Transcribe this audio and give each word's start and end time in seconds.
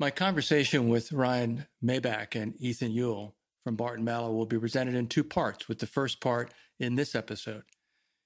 My 0.00 0.10
conversation 0.10 0.88
with 0.88 1.12
Ryan 1.12 1.66
Maibach 1.84 2.34
and 2.34 2.54
Ethan 2.58 2.90
Uhl 2.92 3.34
from 3.62 3.76
Barton 3.76 4.02
Malow 4.02 4.32
will 4.32 4.46
be 4.46 4.58
presented 4.58 4.94
in 4.94 5.08
two 5.08 5.22
parts, 5.22 5.68
with 5.68 5.78
the 5.78 5.86
first 5.86 6.22
part 6.22 6.54
in 6.78 6.94
this 6.94 7.14
episode. 7.14 7.64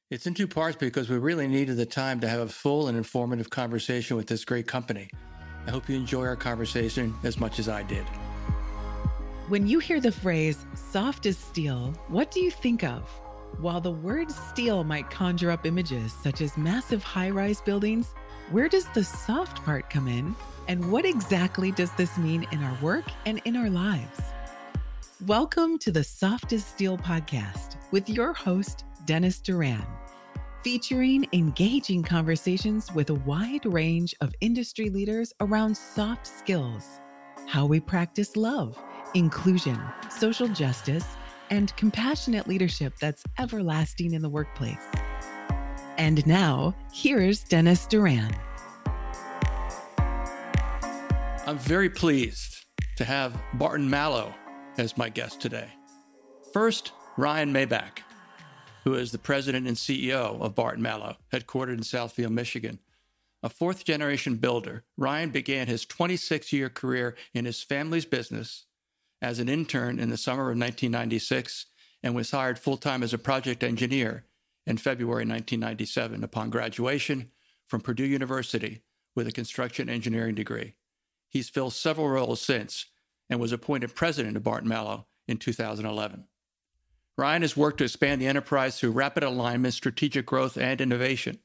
It's 0.08 0.28
in 0.28 0.34
two 0.34 0.46
parts 0.46 0.76
because 0.76 1.10
we 1.10 1.18
really 1.18 1.48
needed 1.48 1.76
the 1.76 1.84
time 1.84 2.20
to 2.20 2.28
have 2.28 2.38
a 2.38 2.46
full 2.46 2.86
and 2.86 2.96
informative 2.96 3.50
conversation 3.50 4.16
with 4.16 4.28
this 4.28 4.44
great 4.44 4.68
company. 4.68 5.10
I 5.66 5.72
hope 5.72 5.88
you 5.88 5.96
enjoy 5.96 6.26
our 6.26 6.36
conversation 6.36 7.12
as 7.24 7.40
much 7.40 7.58
as 7.58 7.68
I 7.68 7.82
did. 7.82 8.04
When 9.48 9.66
you 9.66 9.80
hear 9.80 10.00
the 10.00 10.12
phrase 10.12 10.64
soft 10.76 11.26
as 11.26 11.36
steel, 11.36 11.92
what 12.06 12.30
do 12.30 12.38
you 12.38 12.52
think 12.52 12.84
of? 12.84 13.02
While 13.58 13.80
the 13.80 13.90
word 13.90 14.30
steel 14.30 14.84
might 14.84 15.10
conjure 15.10 15.50
up 15.50 15.66
images 15.66 16.12
such 16.12 16.40
as 16.40 16.56
massive 16.56 17.02
high 17.02 17.30
rise 17.30 17.60
buildings, 17.60 18.14
where 18.50 18.68
does 18.68 18.86
the 18.90 19.02
soft 19.02 19.64
part 19.64 19.88
come 19.88 20.06
in? 20.06 20.36
And 20.68 20.92
what 20.92 21.06
exactly 21.06 21.70
does 21.72 21.90
this 21.92 22.18
mean 22.18 22.46
in 22.52 22.62
our 22.62 22.76
work 22.82 23.04
and 23.24 23.40
in 23.46 23.56
our 23.56 23.70
lives? 23.70 24.20
Welcome 25.26 25.78
to 25.78 25.90
the 25.90 26.04
Soft 26.04 26.52
as 26.52 26.64
Steel 26.64 26.98
podcast 26.98 27.76
with 27.90 28.08
your 28.08 28.34
host, 28.34 28.84
Dennis 29.06 29.40
Doran, 29.40 29.86
featuring 30.62 31.26
engaging 31.32 32.02
conversations 32.02 32.92
with 32.92 33.08
a 33.08 33.14
wide 33.14 33.64
range 33.64 34.14
of 34.20 34.34
industry 34.42 34.90
leaders 34.90 35.32
around 35.40 35.74
soft 35.74 36.26
skills, 36.26 37.00
how 37.46 37.64
we 37.64 37.80
practice 37.80 38.36
love, 38.36 38.78
inclusion, 39.14 39.80
social 40.10 40.48
justice, 40.48 41.06
and 41.48 41.74
compassionate 41.76 42.46
leadership 42.46 42.92
that's 43.00 43.24
everlasting 43.38 44.12
in 44.12 44.20
the 44.20 44.28
workplace. 44.28 44.86
And 45.96 46.26
now, 46.26 46.74
here's 46.92 47.44
Dennis 47.44 47.86
Doran. 47.86 48.34
I'm 51.46 51.58
very 51.58 51.88
pleased 51.88 52.64
to 52.96 53.04
have 53.04 53.40
Barton 53.54 53.88
Malow 53.88 54.34
as 54.76 54.98
my 54.98 55.08
guest 55.08 55.40
today. 55.40 55.68
First, 56.52 56.90
Ryan 57.16 57.52
Maibach, 57.52 58.00
who 58.82 58.94
is 58.94 59.12
the 59.12 59.18
president 59.18 59.68
and 59.68 59.76
CEO 59.76 60.40
of 60.40 60.56
Barton 60.56 60.82
Malow, 60.82 61.16
headquartered 61.32 61.74
in 61.74 61.80
Southfield, 61.80 62.32
Michigan. 62.32 62.80
A 63.44 63.48
fourth 63.48 63.84
generation 63.84 64.34
builder, 64.36 64.82
Ryan 64.96 65.30
began 65.30 65.68
his 65.68 65.86
26 65.86 66.52
year 66.52 66.70
career 66.70 67.14
in 67.32 67.44
his 67.44 67.62
family's 67.62 68.06
business 68.06 68.64
as 69.22 69.38
an 69.38 69.48
intern 69.48 70.00
in 70.00 70.10
the 70.10 70.16
summer 70.16 70.50
of 70.50 70.58
1996 70.58 71.66
and 72.02 72.16
was 72.16 72.32
hired 72.32 72.58
full 72.58 72.78
time 72.78 73.02
as 73.04 73.14
a 73.14 73.18
project 73.18 73.62
engineer 73.62 74.24
in 74.66 74.76
February 74.76 75.24
1997 75.26 76.24
upon 76.24 76.50
graduation 76.50 77.30
from 77.66 77.80
Purdue 77.80 78.04
University 78.04 78.82
with 79.14 79.26
a 79.26 79.32
construction 79.32 79.88
engineering 79.88 80.34
degree. 80.34 80.74
He's 81.28 81.48
filled 81.48 81.74
several 81.74 82.08
roles 82.08 82.40
since 82.40 82.86
and 83.28 83.40
was 83.40 83.52
appointed 83.52 83.94
president 83.94 84.36
of 84.36 84.42
Barton 84.42 84.68
Malow 84.68 85.06
in 85.26 85.38
2011. 85.38 86.24
Ryan 87.16 87.42
has 87.42 87.56
worked 87.56 87.78
to 87.78 87.84
expand 87.84 88.20
the 88.20 88.26
enterprise 88.26 88.78
through 88.78 88.90
rapid 88.90 89.22
alignment, 89.22 89.74
strategic 89.74 90.26
growth, 90.26 90.56
and 90.56 90.80
innovation. 90.80 91.38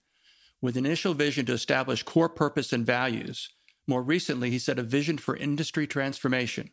With 0.62 0.78
an 0.78 0.86
initial 0.86 1.14
vision 1.14 1.46
to 1.46 1.54
establish 1.54 2.04
core 2.04 2.30
purpose 2.30 2.74
and 2.74 2.86
values, 2.86 3.50
more 3.88 4.04
recently, 4.04 4.50
he 4.50 4.60
set 4.60 4.80
a 4.80 4.84
vision 4.84 5.18
for 5.18 5.36
industry 5.36 5.88
transformation. 5.88 6.72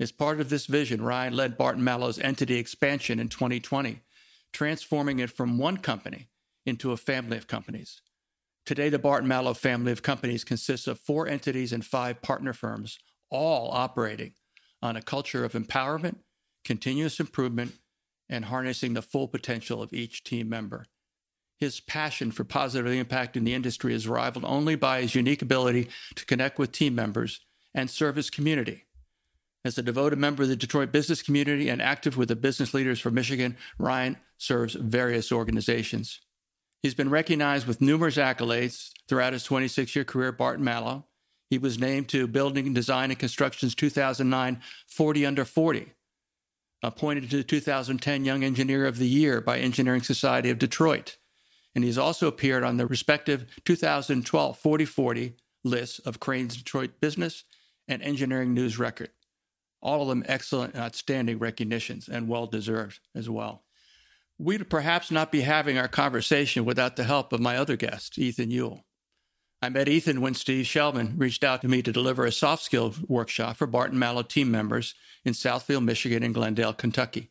As 0.00 0.10
part 0.10 0.40
of 0.40 0.48
this 0.48 0.66
vision, 0.66 1.02
Ryan 1.02 1.36
led 1.36 1.58
Barton 1.58 1.84
Malow's 1.84 2.18
entity 2.18 2.56
expansion 2.56 3.18
in 3.18 3.28
2020, 3.28 4.00
transforming 4.52 5.18
it 5.18 5.30
from 5.30 5.58
one 5.58 5.76
company 5.76 6.28
into 6.66 6.92
a 6.92 6.96
family 6.96 7.36
of 7.36 7.46
companies. 7.46 8.02
Today, 8.66 8.88
the 8.88 8.98
Barton 8.98 9.28
Malow 9.28 9.56
family 9.56 9.92
of 9.92 10.02
companies 10.02 10.44
consists 10.44 10.86
of 10.86 11.00
four 11.00 11.26
entities 11.26 11.72
and 11.72 11.84
five 11.84 12.22
partner 12.22 12.52
firms, 12.52 12.98
all 13.30 13.70
operating 13.72 14.34
on 14.82 14.96
a 14.96 15.02
culture 15.02 15.44
of 15.44 15.52
empowerment, 15.52 16.16
continuous 16.64 17.20
improvement, 17.20 17.72
and 18.28 18.44
harnessing 18.46 18.94
the 18.94 19.02
full 19.02 19.28
potential 19.28 19.82
of 19.82 19.92
each 19.92 20.22
team 20.22 20.48
member. 20.48 20.86
His 21.58 21.80
passion 21.80 22.30
for 22.30 22.44
positively 22.44 23.02
impacting 23.02 23.44
the 23.44 23.54
industry 23.54 23.92
is 23.92 24.08
rivaled 24.08 24.44
only 24.44 24.76
by 24.76 25.02
his 25.02 25.14
unique 25.14 25.42
ability 25.42 25.88
to 26.14 26.24
connect 26.24 26.58
with 26.58 26.72
team 26.72 26.94
members 26.94 27.40
and 27.74 27.90
serve 27.90 28.16
his 28.16 28.30
community. 28.30 28.84
As 29.62 29.76
a 29.76 29.82
devoted 29.82 30.18
member 30.18 30.42
of 30.42 30.48
the 30.48 30.56
Detroit 30.56 30.90
business 30.90 31.20
community 31.20 31.68
and 31.68 31.82
active 31.82 32.16
with 32.16 32.28
the 32.28 32.36
Business 32.36 32.72
Leaders 32.72 32.98
for 32.98 33.10
Michigan, 33.10 33.58
Ryan 33.78 34.16
serves 34.40 34.74
various 34.74 35.30
organizations. 35.30 36.20
He's 36.82 36.94
been 36.94 37.10
recognized 37.10 37.66
with 37.66 37.82
numerous 37.82 38.16
accolades 38.16 38.90
throughout 39.06 39.34
his 39.34 39.44
26 39.44 39.94
year 39.94 40.04
career 40.04 40.30
at 40.30 40.38
Barton 40.38 40.64
Malow. 40.64 41.04
He 41.50 41.58
was 41.58 41.78
named 41.78 42.08
to 42.08 42.26
Building 42.26 42.72
Design 42.72 43.10
and 43.10 43.18
Construction's 43.18 43.74
2009 43.74 44.60
40 44.86 45.26
Under 45.26 45.44
40, 45.44 45.92
appointed 46.82 47.28
to 47.30 47.36
the 47.38 47.44
2010 47.44 48.24
Young 48.24 48.42
Engineer 48.42 48.86
of 48.86 48.98
the 48.98 49.08
Year 49.08 49.42
by 49.42 49.58
Engineering 49.58 50.02
Society 50.02 50.48
of 50.48 50.58
Detroit. 50.58 51.18
And 51.74 51.84
he's 51.84 51.98
also 51.98 52.26
appeared 52.26 52.64
on 52.64 52.78
the 52.78 52.86
respective 52.86 53.46
2012 53.66 54.58
40 54.58 54.84
40 54.86 55.36
lists 55.64 55.98
of 55.98 56.18
Crain's 56.18 56.56
Detroit 56.56 56.92
Business 57.00 57.44
and 57.86 58.00
Engineering 58.02 58.54
News 58.54 58.78
Record. 58.78 59.10
All 59.82 60.02
of 60.02 60.08
them 60.08 60.24
excellent 60.26 60.74
and 60.74 60.82
outstanding 60.82 61.38
recognitions 61.38 62.08
and 62.08 62.26
well 62.26 62.46
deserved 62.46 63.00
as 63.14 63.28
well 63.28 63.64
we'd 64.40 64.70
perhaps 64.70 65.10
not 65.10 65.30
be 65.30 65.42
having 65.42 65.76
our 65.76 65.88
conversation 65.88 66.64
without 66.64 66.96
the 66.96 67.04
help 67.04 67.32
of 67.32 67.40
my 67.40 67.56
other 67.58 67.76
guest, 67.76 68.18
Ethan 68.18 68.50
Uhl. 68.50 68.80
I 69.60 69.68
met 69.68 69.88
Ethan 69.88 70.22
when 70.22 70.32
Steve 70.32 70.64
Shelman 70.64 71.18
reached 71.18 71.44
out 71.44 71.60
to 71.60 71.68
me 71.68 71.82
to 71.82 71.92
deliver 71.92 72.24
a 72.24 72.32
soft 72.32 72.62
skills 72.62 72.98
workshop 73.02 73.58
for 73.58 73.66
Barton 73.66 73.98
Malow 73.98 74.26
team 74.26 74.50
members 74.50 74.94
in 75.26 75.34
Southfield, 75.34 75.84
Michigan 75.84 76.22
and 76.22 76.32
Glendale, 76.32 76.72
Kentucky. 76.72 77.30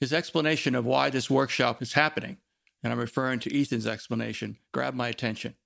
His 0.00 0.14
explanation 0.14 0.74
of 0.74 0.86
why 0.86 1.10
this 1.10 1.28
workshop 1.28 1.82
is 1.82 1.92
happening, 1.92 2.38
and 2.82 2.90
I'm 2.90 2.98
referring 2.98 3.40
to 3.40 3.54
Ethan's 3.54 3.86
explanation, 3.86 4.56
grabbed 4.72 4.96
my 4.96 5.08
attention. 5.08 5.56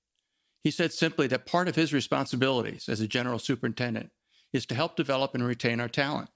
He 0.61 0.71
said 0.71 0.91
simply 0.91 1.27
that 1.27 1.45
part 1.45 1.69
of 1.69 1.77
his 1.77 1.93
responsibilities 1.93 2.89
as 2.89 2.99
a 2.99 3.07
general 3.07 3.39
superintendent 3.39 4.11
is 4.51 4.65
to 4.65 4.75
help 4.75 4.97
develop 4.97 5.33
and 5.33 5.45
retain 5.45 5.79
our 5.79 5.87
talent. 5.87 6.29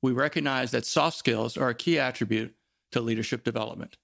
We 0.00 0.12
recognize 0.12 0.70
that 0.70 0.86
soft 0.86 1.18
skills 1.18 1.58
are 1.58 1.68
a 1.68 1.74
key 1.74 1.98
attribute 1.98 2.54
to 2.92 3.00
leadership 3.00 3.44
development. 3.44 3.96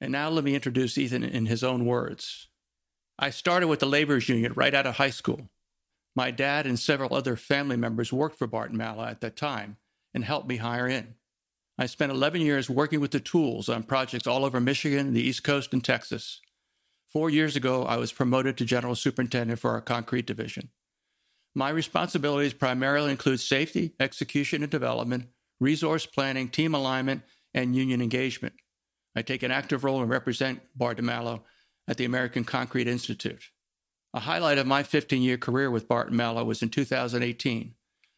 And 0.00 0.12
now 0.12 0.28
let 0.28 0.44
me 0.44 0.54
introduce 0.54 0.98
Ethan 0.98 1.22
in 1.22 1.46
his 1.46 1.64
own 1.64 1.84
words. 1.86 2.48
I 3.18 3.30
started 3.30 3.68
with 3.68 3.80
the 3.80 3.86
laborers 3.86 4.28
union 4.28 4.52
right 4.54 4.74
out 4.74 4.86
of 4.86 4.96
high 4.96 5.10
school. 5.10 5.48
My 6.16 6.30
dad 6.30 6.66
and 6.66 6.78
several 6.78 7.14
other 7.14 7.36
family 7.36 7.76
members 7.76 8.12
worked 8.12 8.38
for 8.38 8.46
Barton 8.46 8.76
Malow 8.76 9.04
at 9.04 9.20
that 9.20 9.36
time 9.36 9.76
and 10.12 10.24
helped 10.24 10.48
me 10.48 10.56
hire 10.56 10.88
in. 10.88 11.14
I 11.76 11.86
spent 11.86 12.12
11 12.12 12.40
years 12.40 12.70
working 12.70 13.00
with 13.00 13.10
the 13.10 13.20
tools 13.20 13.68
on 13.68 13.82
projects 13.82 14.26
all 14.26 14.44
over 14.44 14.60
Michigan, 14.60 15.12
the 15.12 15.22
East 15.22 15.42
Coast, 15.42 15.72
and 15.72 15.82
Texas. 15.82 16.40
Four 17.06 17.30
years 17.30 17.56
ago, 17.56 17.84
I 17.84 17.96
was 17.96 18.12
promoted 18.12 18.56
to 18.58 18.64
general 18.64 18.94
superintendent 18.94 19.58
for 19.58 19.70
our 19.70 19.80
concrete 19.80 20.26
division. 20.26 20.70
My 21.54 21.70
responsibilities 21.70 22.52
primarily 22.52 23.12
include 23.12 23.40
safety, 23.40 23.92
execution 23.98 24.62
and 24.62 24.70
development, 24.70 25.28
resource 25.60 26.06
planning, 26.06 26.48
team 26.48 26.74
alignment, 26.74 27.22
and 27.54 27.76
union 27.76 28.02
engagement. 28.02 28.54
I 29.16 29.22
take 29.22 29.42
an 29.42 29.50
active 29.50 29.84
role 29.84 30.00
and 30.00 30.10
represent 30.10 30.60
Barton 30.76 31.04
Malow 31.04 31.44
at 31.86 31.96
the 31.96 32.04
American 32.04 32.44
Concrete 32.44 32.88
Institute. 32.88 33.50
A 34.12 34.20
highlight 34.20 34.58
of 34.58 34.66
my 34.66 34.82
15 34.82 35.22
year 35.22 35.38
career 35.38 35.70
with 35.70 35.88
Barton 35.88 36.16
Malow 36.16 36.44
was 36.44 36.62
in 36.62 36.68
2018 36.68 37.74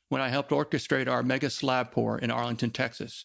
when 0.08 0.20
I 0.20 0.28
helped 0.28 0.50
orchestrate 0.50 1.08
our 1.08 1.22
mega 1.22 1.50
slab 1.50 1.90
pour 1.90 2.18
in 2.18 2.30
Arlington, 2.30 2.70
Texas, 2.70 3.24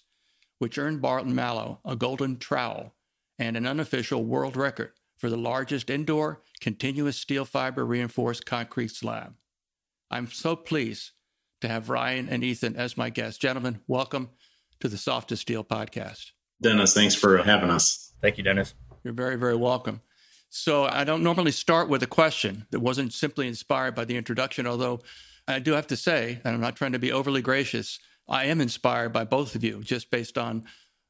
which 0.60 0.78
earned 0.78 1.02
Barton 1.02 1.36
Malow 1.36 1.80
a 1.86 1.96
golden 1.96 2.38
trowel 2.38 2.96
and 3.38 3.56
an 3.56 3.68
unofficial 3.68 4.24
world 4.24 4.56
record 4.56 4.92
for 5.18 5.30
the 5.30 5.38
largest 5.38 5.90
indoor 5.90 6.42
continuous 6.60 7.18
steel 7.18 7.46
fiber 7.46 7.86
reinforced 7.86 8.46
concrete 8.46 8.92
slab. 8.92 9.36
I'm 10.10 10.28
so 10.28 10.56
pleased 10.56 11.12
to 11.62 11.68
have 11.68 11.90
Ryan 11.90 12.28
and 12.30 12.44
Ethan 12.44 12.76
as 12.76 12.98
my 12.98 13.10
guests. 13.10 13.38
Gentlemen, 13.38 13.82
welcome 13.88 14.30
to 14.82 14.90
the 14.90 14.98
Softest 14.98 15.32
as 15.32 15.40
Steel 15.40 15.64
podcast. 15.64 16.32
Dennis, 16.62 16.94
thanks 16.94 17.16
for 17.16 17.38
having 17.38 17.70
us. 17.70 18.14
Thank 18.22 18.38
you, 18.38 18.44
Dennis. 18.44 18.74
You're 19.04 19.14
very, 19.14 19.36
very 19.36 19.56
welcome. 19.56 20.02
So, 20.50 20.84
I 20.84 21.06
don't 21.06 21.24
normally 21.24 21.52
start 21.52 21.88
with 21.88 22.04
a 22.04 22.08
question 22.08 22.68
that 22.72 22.82
wasn't 22.82 23.14
simply 23.14 23.48
inspired 23.48 23.96
by 23.96 24.06
the 24.06 24.18
introduction, 24.18 24.68
although 24.68 25.00
I 25.48 25.60
do 25.60 25.74
have 25.74 25.88
to 25.88 25.96
say, 25.96 26.42
and 26.44 26.54
I'm 26.54 26.62
not 26.62 26.76
trying 26.76 26.92
to 26.92 27.00
be 27.00 27.12
overly 27.12 27.42
gracious, 27.42 28.00
I 28.28 28.46
am 28.46 28.60
inspired 28.60 29.14
by 29.14 29.24
both 29.24 29.56
of 29.56 29.64
you 29.64 29.82
just 29.82 30.12
based 30.12 30.38
on 30.38 30.66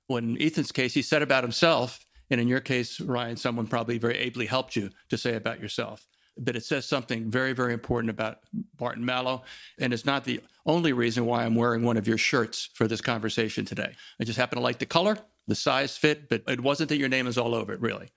what 0.07 0.23
in 0.23 0.41
Ethan's 0.41 0.71
case 0.71 0.93
he 0.93 1.01
said 1.01 1.21
about 1.21 1.43
himself. 1.43 1.99
And 2.29 2.39
in 2.39 2.47
your 2.47 2.61
case, 2.61 3.01
Ryan, 3.01 3.35
someone 3.35 3.67
probably 3.67 3.97
very 3.97 4.17
ably 4.17 4.45
helped 4.45 4.75
you 4.75 4.91
to 5.09 5.17
say 5.17 5.35
about 5.35 5.59
yourself 5.59 6.07
but 6.37 6.55
it 6.55 6.63
says 6.63 6.85
something 6.85 7.29
very, 7.29 7.53
very 7.53 7.73
important 7.73 8.09
about 8.09 8.39
Barton 8.77 9.05
Malow. 9.05 9.43
And 9.79 9.93
it's 9.93 10.05
not 10.05 10.23
the 10.23 10.41
only 10.65 10.93
reason 10.93 11.25
why 11.25 11.43
I'm 11.43 11.55
wearing 11.55 11.83
one 11.83 11.97
of 11.97 12.07
your 12.07 12.17
shirts 12.17 12.69
for 12.73 12.87
this 12.87 13.01
conversation 13.01 13.65
today. 13.65 13.93
I 14.19 14.23
just 14.23 14.37
happen 14.37 14.57
to 14.57 14.63
like 14.63 14.79
the 14.79 14.85
color, 14.85 15.17
the 15.47 15.55
size 15.55 15.97
fit, 15.97 16.29
but 16.29 16.43
it 16.47 16.61
wasn't 16.61 16.89
that 16.89 16.97
your 16.97 17.09
name 17.09 17.27
is 17.27 17.37
all 17.37 17.53
over 17.53 17.73
it, 17.73 17.81
really. 17.81 18.11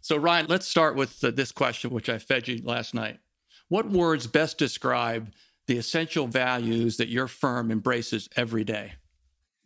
So, 0.00 0.16
Ryan, 0.16 0.46
let's 0.48 0.66
start 0.66 0.96
with 0.96 1.20
this 1.20 1.52
question, 1.52 1.90
which 1.90 2.08
I 2.08 2.18
fed 2.18 2.48
you 2.48 2.60
last 2.64 2.94
night. 2.94 3.18
What 3.68 3.90
words 3.90 4.26
best 4.26 4.58
describe 4.58 5.32
the 5.66 5.78
essential 5.78 6.26
values 6.26 6.96
that 6.96 7.08
your 7.08 7.28
firm 7.28 7.70
embraces 7.70 8.28
every 8.34 8.64
day. 8.64 8.94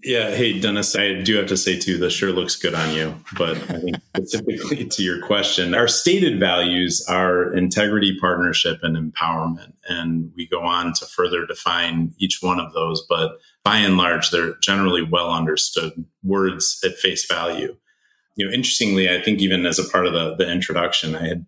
Yeah. 0.04 0.32
Hey, 0.32 0.60
Dennis, 0.60 0.94
I 0.94 1.14
do 1.14 1.36
have 1.36 1.46
to 1.46 1.56
say 1.56 1.78
too, 1.78 1.96
this 1.96 2.12
sure 2.12 2.30
looks 2.30 2.56
good 2.56 2.74
on 2.74 2.92
you. 2.92 3.14
But 3.38 3.56
I 3.70 3.80
think 3.80 3.96
specifically 4.16 4.84
to 4.84 5.02
your 5.02 5.24
question, 5.26 5.74
our 5.74 5.88
stated 5.88 6.38
values 6.38 7.04
are 7.08 7.50
integrity, 7.54 8.18
partnership, 8.20 8.80
and 8.82 8.98
empowerment. 8.98 9.72
And 9.88 10.30
we 10.36 10.46
go 10.46 10.60
on 10.60 10.92
to 10.94 11.06
further 11.06 11.46
define 11.46 12.12
each 12.18 12.40
one 12.42 12.60
of 12.60 12.74
those. 12.74 13.06
But 13.08 13.38
by 13.64 13.78
and 13.78 13.96
large, 13.96 14.30
they're 14.30 14.56
generally 14.56 15.02
well 15.02 15.30
understood 15.32 16.04
words 16.22 16.78
at 16.84 16.98
face 16.98 17.24
value. 17.24 17.74
You 18.36 18.46
know, 18.46 18.52
interestingly, 18.52 19.08
I 19.08 19.22
think 19.22 19.40
even 19.40 19.64
as 19.64 19.78
a 19.78 19.88
part 19.88 20.06
of 20.06 20.12
the, 20.12 20.34
the 20.34 20.50
introduction, 20.50 21.14
I 21.14 21.28
had 21.28 21.46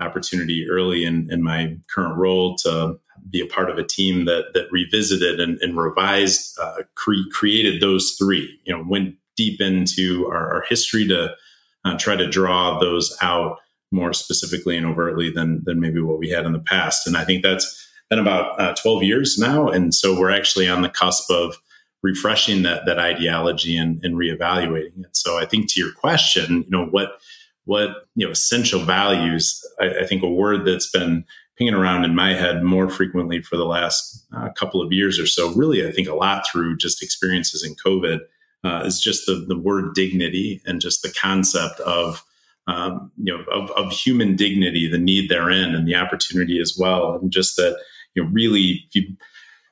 opportunity 0.00 0.66
early 0.68 1.04
in, 1.04 1.28
in 1.30 1.40
my 1.40 1.76
current 1.94 2.16
role 2.16 2.56
to 2.56 2.98
be 3.30 3.40
a 3.40 3.46
part 3.46 3.70
of 3.70 3.78
a 3.78 3.84
team 3.84 4.24
that 4.26 4.52
that 4.54 4.70
revisited 4.70 5.40
and, 5.40 5.58
and 5.60 5.76
revised, 5.76 6.58
uh, 6.60 6.82
cre- 6.94 7.28
created 7.32 7.80
those 7.80 8.16
three. 8.18 8.58
You 8.64 8.76
know, 8.76 8.84
went 8.86 9.16
deep 9.36 9.60
into 9.60 10.26
our, 10.26 10.54
our 10.54 10.64
history 10.68 11.06
to 11.08 11.34
uh, 11.84 11.98
try 11.98 12.16
to 12.16 12.28
draw 12.28 12.78
those 12.78 13.16
out 13.22 13.58
more 13.90 14.12
specifically 14.12 14.76
and 14.76 14.86
overtly 14.86 15.30
than 15.30 15.62
than 15.64 15.80
maybe 15.80 16.00
what 16.00 16.18
we 16.18 16.30
had 16.30 16.46
in 16.46 16.52
the 16.52 16.58
past. 16.58 17.06
And 17.06 17.16
I 17.16 17.24
think 17.24 17.42
that's 17.42 17.78
been 18.10 18.18
about 18.18 18.60
uh, 18.60 18.74
12 18.74 19.02
years 19.04 19.38
now, 19.38 19.68
and 19.68 19.94
so 19.94 20.18
we're 20.18 20.30
actually 20.30 20.68
on 20.68 20.82
the 20.82 20.88
cusp 20.88 21.30
of 21.30 21.56
refreshing 22.02 22.62
that 22.62 22.84
that 22.86 22.98
ideology 22.98 23.76
and, 23.76 24.00
and 24.04 24.16
reevaluating 24.16 25.04
it. 25.04 25.16
So 25.16 25.38
I 25.38 25.46
think 25.46 25.72
to 25.72 25.80
your 25.80 25.92
question, 25.92 26.64
you 26.64 26.70
know, 26.70 26.86
what 26.86 27.20
what 27.64 28.08
you 28.14 28.26
know 28.26 28.32
essential 28.32 28.80
values 28.80 29.60
I, 29.80 30.00
I, 30.00 30.06
think 30.06 30.22
a 30.22 30.28
word 30.28 30.66
that's 30.66 30.90
been 30.90 31.24
pinging 31.58 31.74
around 31.74 32.04
in 32.04 32.14
my 32.14 32.34
head 32.34 32.62
more 32.62 32.88
frequently 32.88 33.42
for 33.42 33.56
the 33.56 33.64
last 33.64 34.26
uh, 34.36 34.48
couple 34.50 34.80
of 34.80 34.92
years 34.92 35.18
or 35.18 35.26
so 35.26 35.52
really 35.54 35.86
i 35.86 35.90
think 35.90 36.08
a 36.08 36.14
lot 36.14 36.44
through 36.50 36.76
just 36.76 37.02
experiences 37.02 37.64
in 37.64 37.74
covid 37.74 38.20
uh, 38.64 38.82
is 38.84 39.00
just 39.00 39.26
the, 39.26 39.44
the 39.48 39.58
word 39.58 39.92
dignity 39.94 40.60
and 40.66 40.80
just 40.80 41.02
the 41.02 41.12
concept 41.20 41.80
of 41.80 42.24
um, 42.68 43.10
you 43.16 43.36
know 43.36 43.42
of, 43.52 43.70
of 43.72 43.92
human 43.92 44.36
dignity 44.36 44.88
the 44.88 44.98
need 44.98 45.28
therein 45.28 45.74
and 45.74 45.86
the 45.86 45.96
opportunity 45.96 46.60
as 46.60 46.76
well 46.78 47.18
and 47.20 47.32
just 47.32 47.56
that 47.56 47.76
you 48.14 48.22
know 48.22 48.30
really 48.30 48.84
if 48.88 48.94
you 48.94 49.16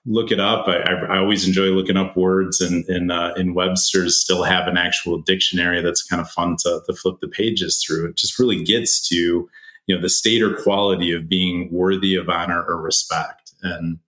look 0.07 0.31
it 0.31 0.41
up. 0.41 0.67
I, 0.67 0.79
I, 0.79 1.19
always 1.19 1.47
enjoy 1.47 1.67
looking 1.67 1.97
up 1.97 2.17
words, 2.17 2.61
and 2.61 2.85
in 2.89 3.11
uh, 3.11 3.33
in 3.37 3.55
Webster's 3.55 4.19
still 4.19 4.43
have 4.43 4.67
an 4.67 4.77
actual 4.77 5.19
dictionary 5.19 5.83
that's 5.83 6.03
kind 6.03 6.21
of 6.21 6.31
fun 6.31 6.57
to, 6.61 6.81
to 6.87 6.95
flip 6.95 7.17
the 7.21 7.29
pages 7.29 7.83
through. 7.83 8.09
It 8.09 8.17
just 8.17 8.39
really 8.39 8.63
gets 8.63 9.07
to 9.09 9.49
you 9.91 9.97
know 9.97 10.01
the 10.01 10.09
state 10.09 10.41
or 10.41 10.55
quality 10.55 11.13
of 11.13 11.29
being 11.29 11.69
worthy 11.73 12.15
of 12.15 12.29
honor 12.29 12.63
or 12.63 12.81
respect, 12.81 13.53
and 13.61 13.99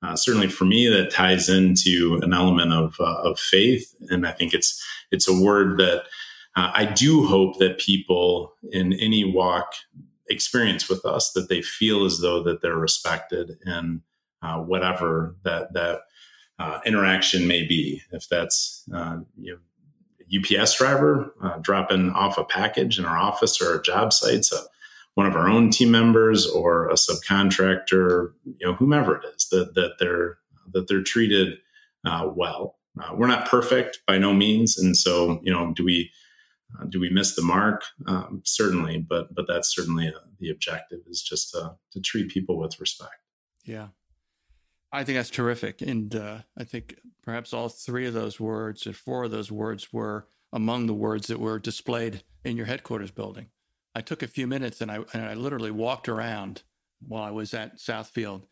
uh, 0.00 0.14
certainly 0.14 0.46
for 0.46 0.64
me 0.64 0.86
that 0.86 1.10
ties 1.10 1.48
into 1.48 2.20
an 2.22 2.32
element 2.32 2.72
of 2.72 2.94
uh, 3.00 3.16
of 3.24 3.40
faith, 3.40 3.92
and 4.10 4.28
I 4.28 4.30
think 4.30 4.54
it's 4.54 4.80
it's 5.10 5.28
a 5.28 5.42
word 5.42 5.78
that. 5.78 6.04
Uh, 6.56 6.70
I 6.72 6.84
do 6.84 7.26
hope 7.26 7.58
that 7.58 7.80
people 7.80 8.54
in 8.70 8.92
any 8.92 9.24
walk 9.24 9.72
experience 10.28 10.88
with 10.88 11.04
us 11.04 11.32
that 11.32 11.48
they 11.48 11.62
feel 11.62 12.04
as 12.04 12.20
though 12.20 12.44
that 12.44 12.62
they're 12.62 12.76
respected 12.76 13.58
and 13.64 14.02
uh, 14.40 14.58
whatever 14.58 15.34
that 15.42 15.72
that 15.72 16.02
uh, 16.60 16.78
interaction 16.86 17.48
may 17.48 17.66
be. 17.66 18.02
If 18.12 18.28
that's 18.28 18.84
uh, 18.94 19.18
you 19.36 19.58
know, 20.30 20.60
UPS 20.60 20.78
driver 20.78 21.34
dropping 21.60 22.10
off 22.10 22.38
a 22.38 22.44
package 22.44 23.00
in 23.00 23.04
our 23.04 23.18
office 23.18 23.60
or 23.60 23.72
our 23.72 23.80
job 23.80 24.12
sites, 24.12 24.52
uh, 24.52 24.62
one 25.14 25.26
of 25.26 25.36
our 25.36 25.48
own 25.48 25.70
team 25.70 25.90
members 25.90 26.46
or 26.46 26.88
a 26.88 26.94
subcontractor, 26.94 28.32
you 28.44 28.66
know, 28.66 28.74
whomever 28.74 29.16
it 29.16 29.24
is, 29.34 29.48
that 29.50 29.74
that 29.74 29.92
they're 29.98 30.38
that 30.72 30.88
they're 30.88 31.02
treated 31.02 31.58
uh, 32.04 32.28
well. 32.34 32.78
we're 33.14 33.26
not 33.26 33.48
perfect 33.48 34.00
by 34.06 34.18
no 34.18 34.32
means, 34.32 34.78
and 34.78 34.96
so 34.96 35.40
you 35.42 35.52
know, 35.52 35.72
do 35.74 35.84
we? 35.84 36.10
do 36.88 36.98
we 36.98 37.08
miss 37.08 37.34
the 37.34 37.42
mark? 37.42 37.84
Um, 38.06 38.42
certainly, 38.44 38.98
but 38.98 39.34
but 39.34 39.46
that's 39.46 39.74
certainly 39.74 40.12
the 40.40 40.50
objective 40.50 41.00
is 41.08 41.22
just 41.22 41.52
to, 41.52 41.76
to 41.92 42.00
treat 42.00 42.30
people 42.30 42.58
with 42.58 42.80
respect. 42.80 43.14
Yeah, 43.64 43.88
I 44.92 45.04
think 45.04 45.16
that's 45.16 45.30
terrific. 45.30 45.82
And 45.82 46.14
uh, 46.14 46.38
I 46.56 46.64
think 46.64 46.96
perhaps 47.22 47.52
all 47.52 47.68
three 47.68 48.06
of 48.06 48.14
those 48.14 48.38
words 48.38 48.86
or 48.86 48.92
four 48.92 49.24
of 49.24 49.30
those 49.30 49.50
words 49.50 49.92
were 49.92 50.28
among 50.52 50.86
the 50.86 50.94
words 50.94 51.26
that 51.26 51.40
were 51.40 51.58
displayed 51.58 52.22
in 52.44 52.56
your 52.56 52.66
headquarters 52.66 53.10
building. 53.10 53.46
I 53.94 54.00
took 54.00 54.22
a 54.22 54.26
few 54.28 54.46
minutes 54.46 54.80
and 54.80 54.90
I, 54.90 54.98
and 55.12 55.24
I 55.24 55.34
literally 55.34 55.70
walked 55.70 56.08
around 56.08 56.62
while 57.06 57.22
I 57.22 57.30
was 57.30 57.54
at 57.54 57.78
Southfield. 57.78 58.42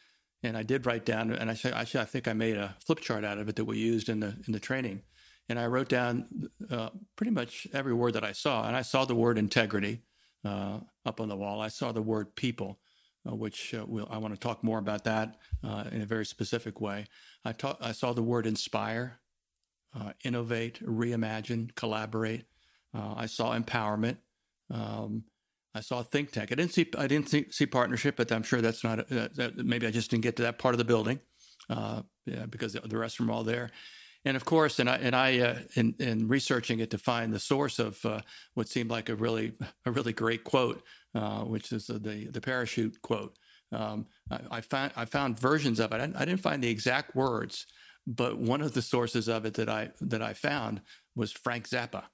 And 0.44 0.56
I 0.56 0.64
did 0.64 0.86
write 0.86 1.04
down, 1.06 1.30
and 1.30 1.48
I 1.48 1.54
said, 1.54 1.72
actually, 1.72 2.00
I 2.00 2.04
think 2.04 2.26
I 2.26 2.32
made 2.32 2.56
a 2.56 2.74
flip 2.84 2.98
chart 2.98 3.24
out 3.24 3.38
of 3.38 3.48
it 3.48 3.54
that 3.54 3.64
we 3.64 3.78
used 3.78 4.08
in 4.08 4.18
the 4.18 4.34
in 4.46 4.52
the 4.52 4.58
training. 4.58 5.02
And 5.48 5.56
I 5.56 5.66
wrote 5.66 5.88
down 5.88 6.26
uh, 6.68 6.90
pretty 7.14 7.30
much 7.30 7.68
every 7.72 7.94
word 7.94 8.14
that 8.14 8.24
I 8.24 8.32
saw. 8.32 8.66
And 8.66 8.74
I 8.74 8.82
saw 8.82 9.04
the 9.04 9.14
word 9.14 9.38
integrity 9.38 10.02
uh, 10.44 10.80
up 11.06 11.20
on 11.20 11.28
the 11.28 11.36
wall. 11.36 11.60
I 11.60 11.68
saw 11.68 11.92
the 11.92 12.02
word 12.02 12.34
people 12.34 12.80
uh, 13.28 13.34
which 13.34 13.74
uh, 13.74 13.84
we'll, 13.86 14.08
I 14.10 14.18
want 14.18 14.34
to 14.34 14.40
talk 14.40 14.64
more 14.64 14.78
about 14.78 15.04
that 15.04 15.36
uh, 15.62 15.84
in 15.92 16.02
a 16.02 16.06
very 16.06 16.26
specific 16.26 16.80
way. 16.80 17.06
I, 17.44 17.52
ta- 17.52 17.76
I 17.80 17.92
saw 17.92 18.12
the 18.12 18.22
word 18.22 18.46
inspire, 18.46 19.20
uh, 19.98 20.12
innovate, 20.24 20.84
reimagine, 20.84 21.74
collaborate. 21.74 22.44
I 22.94 23.24
saw 23.24 23.58
empowerment. 23.58 24.18
Um, 24.70 25.24
I 25.74 25.80
saw 25.80 26.02
think 26.02 26.32
tank. 26.32 26.52
I 26.52 26.54
didn't 26.54 26.72
see 26.72 26.86
I 26.98 27.06
didn't 27.06 27.28
see, 27.28 27.46
see 27.50 27.66
partnership, 27.66 28.16
but 28.16 28.30
I'm 28.30 28.42
sure 28.42 28.60
that's 28.60 28.84
not 28.84 29.08
that, 29.08 29.56
maybe 29.56 29.86
I 29.86 29.90
just 29.90 30.10
didn't 30.10 30.22
get 30.22 30.36
to 30.36 30.42
that 30.42 30.58
part 30.58 30.74
of 30.74 30.78
the 30.78 30.84
building 30.84 31.20
uh, 31.70 32.02
yeah, 32.26 32.46
because 32.46 32.74
the 32.74 32.98
rest 32.98 33.18
of 33.18 33.26
them 33.26 33.30
are 33.30 33.38
all 33.38 33.44
there. 33.44 33.70
And 34.24 34.36
of 34.36 34.44
course, 34.44 34.78
and 34.78 34.88
I, 34.88 34.96
and 34.98 35.16
I 35.16 35.38
uh, 35.40 35.58
in, 35.74 35.94
in 35.98 36.28
researching 36.28 36.78
it 36.78 36.90
to 36.90 36.98
find 36.98 37.32
the 37.32 37.40
source 37.40 37.78
of 37.78 38.04
uh, 38.04 38.20
what 38.54 38.68
seemed 38.68 38.90
like 38.90 39.08
a 39.08 39.16
really 39.16 39.52
a 39.86 39.90
really 39.90 40.12
great 40.12 40.44
quote 40.44 40.82
uh, 41.14 41.40
which 41.40 41.72
is 41.72 41.86
the 41.86 42.28
the 42.30 42.40
parachute 42.40 43.00
quote. 43.02 43.36
Um, 43.70 44.06
I, 44.30 44.40
I, 44.50 44.60
found 44.60 44.92
I 44.96 45.04
found 45.06 45.38
versions 45.38 45.80
of 45.80 45.92
it. 45.92 46.00
I, 46.00 46.04
I, 46.20 46.24
didn't 46.24 46.40
find 46.40 46.62
the 46.62 46.70
exact 46.70 47.14
words, 47.14 47.66
but 48.06 48.38
one 48.38 48.60
of 48.60 48.74
the 48.74 48.82
sources 48.82 49.28
of 49.28 49.44
it 49.44 49.54
that 49.54 49.68
I 49.68 49.90
that 50.00 50.22
I 50.22 50.34
found 50.34 50.80
was 51.14 51.32
Frank 51.32 51.68
Zappa 51.68 52.04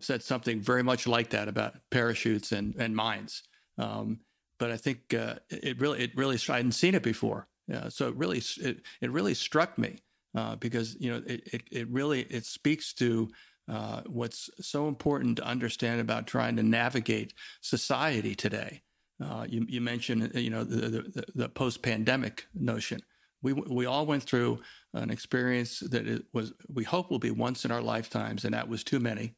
said 0.00 0.22
something 0.22 0.60
very 0.60 0.82
much 0.82 1.06
like 1.06 1.30
that 1.30 1.48
about 1.48 1.74
parachutes 1.90 2.52
and 2.52 2.74
and 2.76 2.94
mines. 2.94 3.42
Um, 3.78 4.20
but 4.58 4.70
I 4.70 4.76
think 4.76 5.14
uh, 5.14 5.36
it 5.50 5.80
really 5.80 6.00
it 6.00 6.16
really 6.16 6.38
I 6.48 6.56
hadn't 6.56 6.72
seen 6.72 6.94
it 6.94 7.02
before, 7.02 7.48
yeah, 7.68 7.88
so 7.88 8.08
it 8.08 8.16
really 8.16 8.42
it, 8.60 8.82
it 9.00 9.10
really 9.10 9.34
struck 9.34 9.76
me 9.78 9.98
uh, 10.36 10.56
because 10.56 10.96
you 11.00 11.10
know 11.10 11.22
it, 11.26 11.48
it, 11.52 11.62
it 11.70 11.88
really 11.90 12.22
it 12.22 12.44
speaks 12.44 12.92
to 12.94 13.28
uh, 13.68 14.02
what's 14.06 14.48
so 14.60 14.88
important 14.88 15.36
to 15.38 15.44
understand 15.44 16.00
about 16.00 16.26
trying 16.26 16.56
to 16.56 16.62
navigate 16.62 17.34
society 17.60 18.34
today. 18.34 18.82
Uh, 19.22 19.46
you, 19.48 19.64
you, 19.68 19.80
mentioned, 19.80 20.30
you 20.34 20.50
know, 20.50 20.62
the, 20.62 21.02
the, 21.14 21.24
the, 21.34 21.48
post-pandemic 21.48 22.46
notion. 22.54 23.00
We 23.42 23.54
we 23.54 23.86
all 23.86 24.04
went 24.04 24.22
through 24.22 24.60
an 24.92 25.10
experience 25.10 25.80
that 25.80 26.06
it 26.06 26.24
was 26.32 26.52
we 26.72 26.84
hope 26.84 27.10
will 27.10 27.18
be 27.18 27.30
once 27.30 27.64
in 27.64 27.70
our 27.70 27.80
lifetimes, 27.80 28.44
and 28.44 28.54
that 28.54 28.68
was 28.68 28.84
too 28.84 29.00
many, 29.00 29.34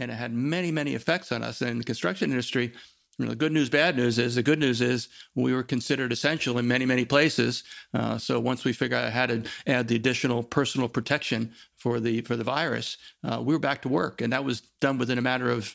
and 0.00 0.10
it 0.10 0.14
had 0.14 0.32
many 0.32 0.72
many 0.72 0.94
effects 0.94 1.30
on 1.30 1.44
us. 1.44 1.62
In 1.62 1.78
the 1.78 1.84
construction 1.84 2.30
industry, 2.30 2.72
you 3.18 3.26
know, 3.26 3.30
the 3.30 3.36
good 3.36 3.52
news, 3.52 3.68
bad 3.68 3.96
news 3.96 4.18
is 4.18 4.34
the 4.34 4.42
good 4.42 4.58
news 4.58 4.80
is 4.80 5.08
we 5.34 5.52
were 5.52 5.62
considered 5.62 6.10
essential 6.10 6.56
in 6.56 6.66
many, 6.66 6.86
many 6.86 7.04
places. 7.04 7.64
Uh, 7.92 8.16
so 8.16 8.40
once 8.40 8.64
we 8.64 8.72
figured 8.72 8.98
out 8.98 9.12
how 9.12 9.26
to 9.26 9.42
add 9.66 9.88
the 9.88 9.96
additional 9.96 10.42
personal 10.42 10.88
protection 10.88 11.52
for 11.76 12.00
the 12.00 12.22
for 12.22 12.34
the 12.34 12.44
virus, 12.44 12.96
uh, 13.22 13.40
we 13.44 13.52
were 13.52 13.60
back 13.60 13.82
to 13.82 13.90
work, 13.90 14.22
and 14.22 14.32
that 14.32 14.42
was 14.42 14.62
done 14.80 14.96
within 14.96 15.18
a 15.18 15.22
matter 15.22 15.50
of 15.50 15.74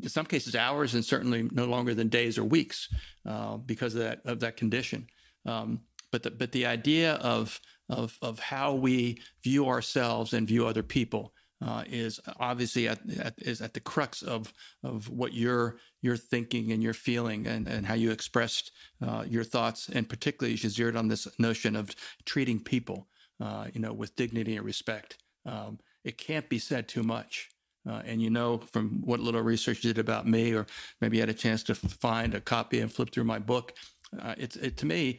in 0.00 0.08
some 0.08 0.26
cases 0.26 0.54
hours, 0.54 0.94
and 0.94 1.04
certainly 1.04 1.48
no 1.52 1.64
longer 1.64 1.92
than 1.92 2.08
days 2.08 2.38
or 2.38 2.44
weeks 2.44 2.88
uh, 3.26 3.56
because 3.56 3.94
of 3.96 4.02
that 4.02 4.20
of 4.24 4.38
that 4.40 4.56
condition. 4.56 5.08
Um, 5.44 5.80
but 6.12 6.22
the, 6.22 6.30
but 6.30 6.52
the 6.52 6.66
idea 6.66 7.14
of 7.14 7.60
of 7.88 8.16
of 8.22 8.38
how 8.38 8.74
we 8.74 9.20
view 9.42 9.66
ourselves 9.66 10.32
and 10.32 10.46
view 10.46 10.68
other 10.68 10.84
people 10.84 11.33
uh, 11.62 11.84
is 11.86 12.20
obviously 12.38 12.88
at, 12.88 12.98
at, 13.18 13.34
is 13.38 13.60
at 13.60 13.74
the 13.74 13.80
crux 13.80 14.22
of 14.22 14.52
of 14.82 15.08
what 15.08 15.32
you're 15.32 15.76
you're 16.02 16.16
thinking 16.16 16.72
and 16.72 16.82
you're 16.82 16.94
feeling 16.94 17.46
and, 17.46 17.66
and 17.66 17.86
how 17.86 17.94
you 17.94 18.10
expressed 18.10 18.72
uh, 19.02 19.24
your 19.26 19.44
thoughts. 19.44 19.88
And 19.88 20.08
particularly 20.08 20.56
you 20.56 20.68
zeroed 20.68 20.96
on 20.96 21.08
this 21.08 21.26
notion 21.38 21.76
of 21.76 21.94
treating 22.24 22.60
people 22.60 23.08
uh, 23.40 23.66
you 23.72 23.80
know 23.80 23.92
with 23.92 24.16
dignity 24.16 24.56
and 24.56 24.64
respect. 24.64 25.18
Um, 25.46 25.78
it 26.04 26.18
can't 26.18 26.48
be 26.48 26.58
said 26.58 26.88
too 26.88 27.02
much. 27.02 27.50
Uh, 27.86 28.00
and 28.06 28.22
you 28.22 28.30
know 28.30 28.58
from 28.72 29.02
what 29.04 29.20
little 29.20 29.42
research 29.42 29.84
you 29.84 29.92
did 29.92 30.00
about 30.00 30.26
me 30.26 30.54
or 30.54 30.64
maybe 31.02 31.18
you 31.18 31.22
had 31.22 31.28
a 31.28 31.34
chance 31.34 31.62
to 31.62 31.74
find 31.74 32.34
a 32.34 32.40
copy 32.40 32.80
and 32.80 32.90
flip 32.90 33.10
through 33.10 33.24
my 33.24 33.38
book 33.38 33.74
uh, 34.22 34.34
it's 34.38 34.56
it, 34.56 34.78
to 34.78 34.86
me 34.86 35.18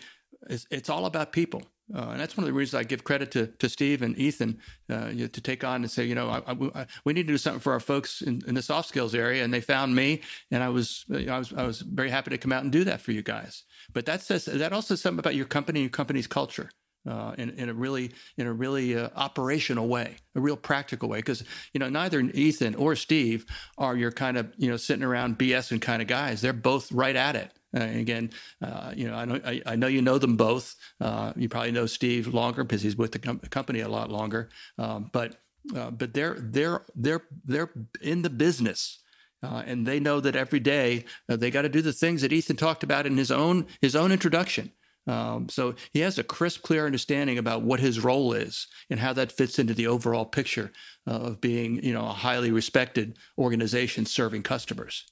it's, 0.49 0.65
it's 0.71 0.89
all 0.89 1.05
about 1.05 1.31
people 1.31 1.61
Uh, 1.93 2.09
and 2.11 2.19
that's 2.19 2.35
one 2.35 2.43
of 2.43 2.47
the 2.47 2.53
reasons 2.53 2.79
I 2.79 2.83
give 2.83 3.03
credit 3.03 3.31
to, 3.31 3.47
to 3.47 3.69
Steve 3.69 4.01
and 4.01 4.17
Ethan 4.17 4.59
uh, 4.89 5.07
you 5.07 5.21
know, 5.21 5.27
to 5.27 5.41
take 5.41 5.63
on 5.63 5.83
and 5.83 5.91
say, 5.91 6.05
you 6.05 6.15
know, 6.15 6.29
I, 6.29 6.41
I, 6.51 6.85
we 7.03 7.13
need 7.13 7.27
to 7.27 7.33
do 7.33 7.37
something 7.37 7.59
for 7.59 7.73
our 7.73 7.79
folks 7.79 8.21
in, 8.21 8.41
in, 8.47 8.55
the 8.55 8.61
soft 8.61 8.89
skills 8.89 9.13
area. 9.13 9.43
And 9.43 9.53
they 9.53 9.61
found 9.61 9.95
me, 9.95 10.21
and 10.49 10.63
I 10.63 10.69
was, 10.69 11.05
you 11.09 11.27
know, 11.27 11.35
I 11.35 11.37
was, 11.37 11.53
I 11.53 11.63
was 11.63 11.81
very 11.81 12.09
happy 12.09 12.31
to 12.31 12.37
come 12.39 12.51
out 12.51 12.63
and 12.63 12.71
do 12.71 12.83
that 12.85 13.01
for 13.01 13.11
you 13.11 13.21
guys. 13.21 13.63
But 13.93 14.07
that 14.07 14.21
says 14.21 14.45
that 14.45 14.73
also 14.73 14.95
says 14.95 15.01
something 15.01 15.19
about 15.19 15.35
your 15.35 15.45
company, 15.45 15.81
your 15.81 15.89
company's 15.89 16.27
culture. 16.27 16.69
Uh, 17.07 17.35
in, 17.37 17.51
in 17.51 17.69
a 17.69 17.73
really 17.73 18.09
in 18.35 18.47
a 18.47 18.51
really 18.51 18.97
uh, 18.97 19.09
operational 19.15 19.87
way, 19.87 20.15
a 20.33 20.41
real 20.41 20.57
practical 20.57 21.07
way. 21.07 21.19
Because 21.19 21.43
you 21.71 21.79
know 21.79 21.87
neither 21.87 22.19
Ethan 22.19 22.73
or 22.73 22.95
Steve 22.95 23.45
are 23.77 23.95
your 23.95 24.11
kind 24.11 24.37
of 24.37 24.51
you 24.57 24.71
know 24.71 24.75
sitting 24.75 25.03
around 25.03 25.37
BSing 25.37 25.79
kind 25.79 26.01
of 26.01 26.07
guys. 26.07 26.41
They're 26.41 26.51
both 26.51 26.91
right 26.91 27.15
at 27.15 27.35
it. 27.35 27.51
Uh, 27.75 27.83
again, 27.83 28.29
uh, 28.61 28.93
you 28.95 29.07
know, 29.07 29.15
I 29.15 29.25
know 29.25 29.41
I, 29.45 29.61
I, 29.65 29.75
know 29.75 29.87
you 29.87 30.01
know 30.01 30.17
them 30.17 30.37
both. 30.37 30.75
Uh, 31.01 31.33
you 31.35 31.49
probably 31.49 31.71
know 31.71 31.85
Steve 31.85 32.33
longer 32.33 32.63
because 32.63 32.81
he's 32.81 32.95
with 32.95 33.11
the 33.11 33.19
com- 33.19 33.39
company 33.39 33.81
a 33.81 33.89
lot 33.89 34.09
longer. 34.09 34.49
Um, 34.77 35.09
but 35.11 35.41
uh, 35.75 35.91
but 35.91 36.13
they're 36.13 36.37
they're 36.39 36.85
they're 36.95 37.23
they're 37.43 37.71
in 38.01 38.21
the 38.21 38.29
business. 38.29 38.99
Uh, 39.43 39.61
and 39.67 39.85
they 39.85 39.99
know 39.99 40.19
that 40.19 40.35
every 40.35 40.59
day 40.59 41.05
they 41.27 41.51
got 41.51 41.63
to 41.63 41.69
do 41.69 41.81
the 41.81 41.93
things 41.93 42.23
that 42.23 42.33
Ethan 42.33 42.55
talked 42.55 42.83
about 42.83 43.05
in 43.05 43.15
his 43.15 43.29
own 43.29 43.67
his 43.79 43.95
own 43.95 44.11
introduction. 44.11 44.71
Um, 45.07 45.49
so 45.49 45.75
he 45.93 45.99
has 45.99 46.17
a 46.17 46.23
crisp, 46.23 46.63
clear 46.63 46.85
understanding 46.85 47.37
about 47.37 47.61
what 47.61 47.79
his 47.79 48.03
role 48.03 48.33
is 48.33 48.67
and 48.89 48.99
how 48.99 49.13
that 49.13 49.31
fits 49.31 49.59
into 49.59 49.73
the 49.73 49.87
overall 49.87 50.25
picture 50.25 50.71
of 51.05 51.39
being, 51.41 51.83
you 51.83 51.93
know, 51.93 52.07
a 52.07 52.13
highly 52.13 52.51
respected 52.51 53.17
organization 53.37 54.05
serving 54.05 54.43
customers. 54.43 55.05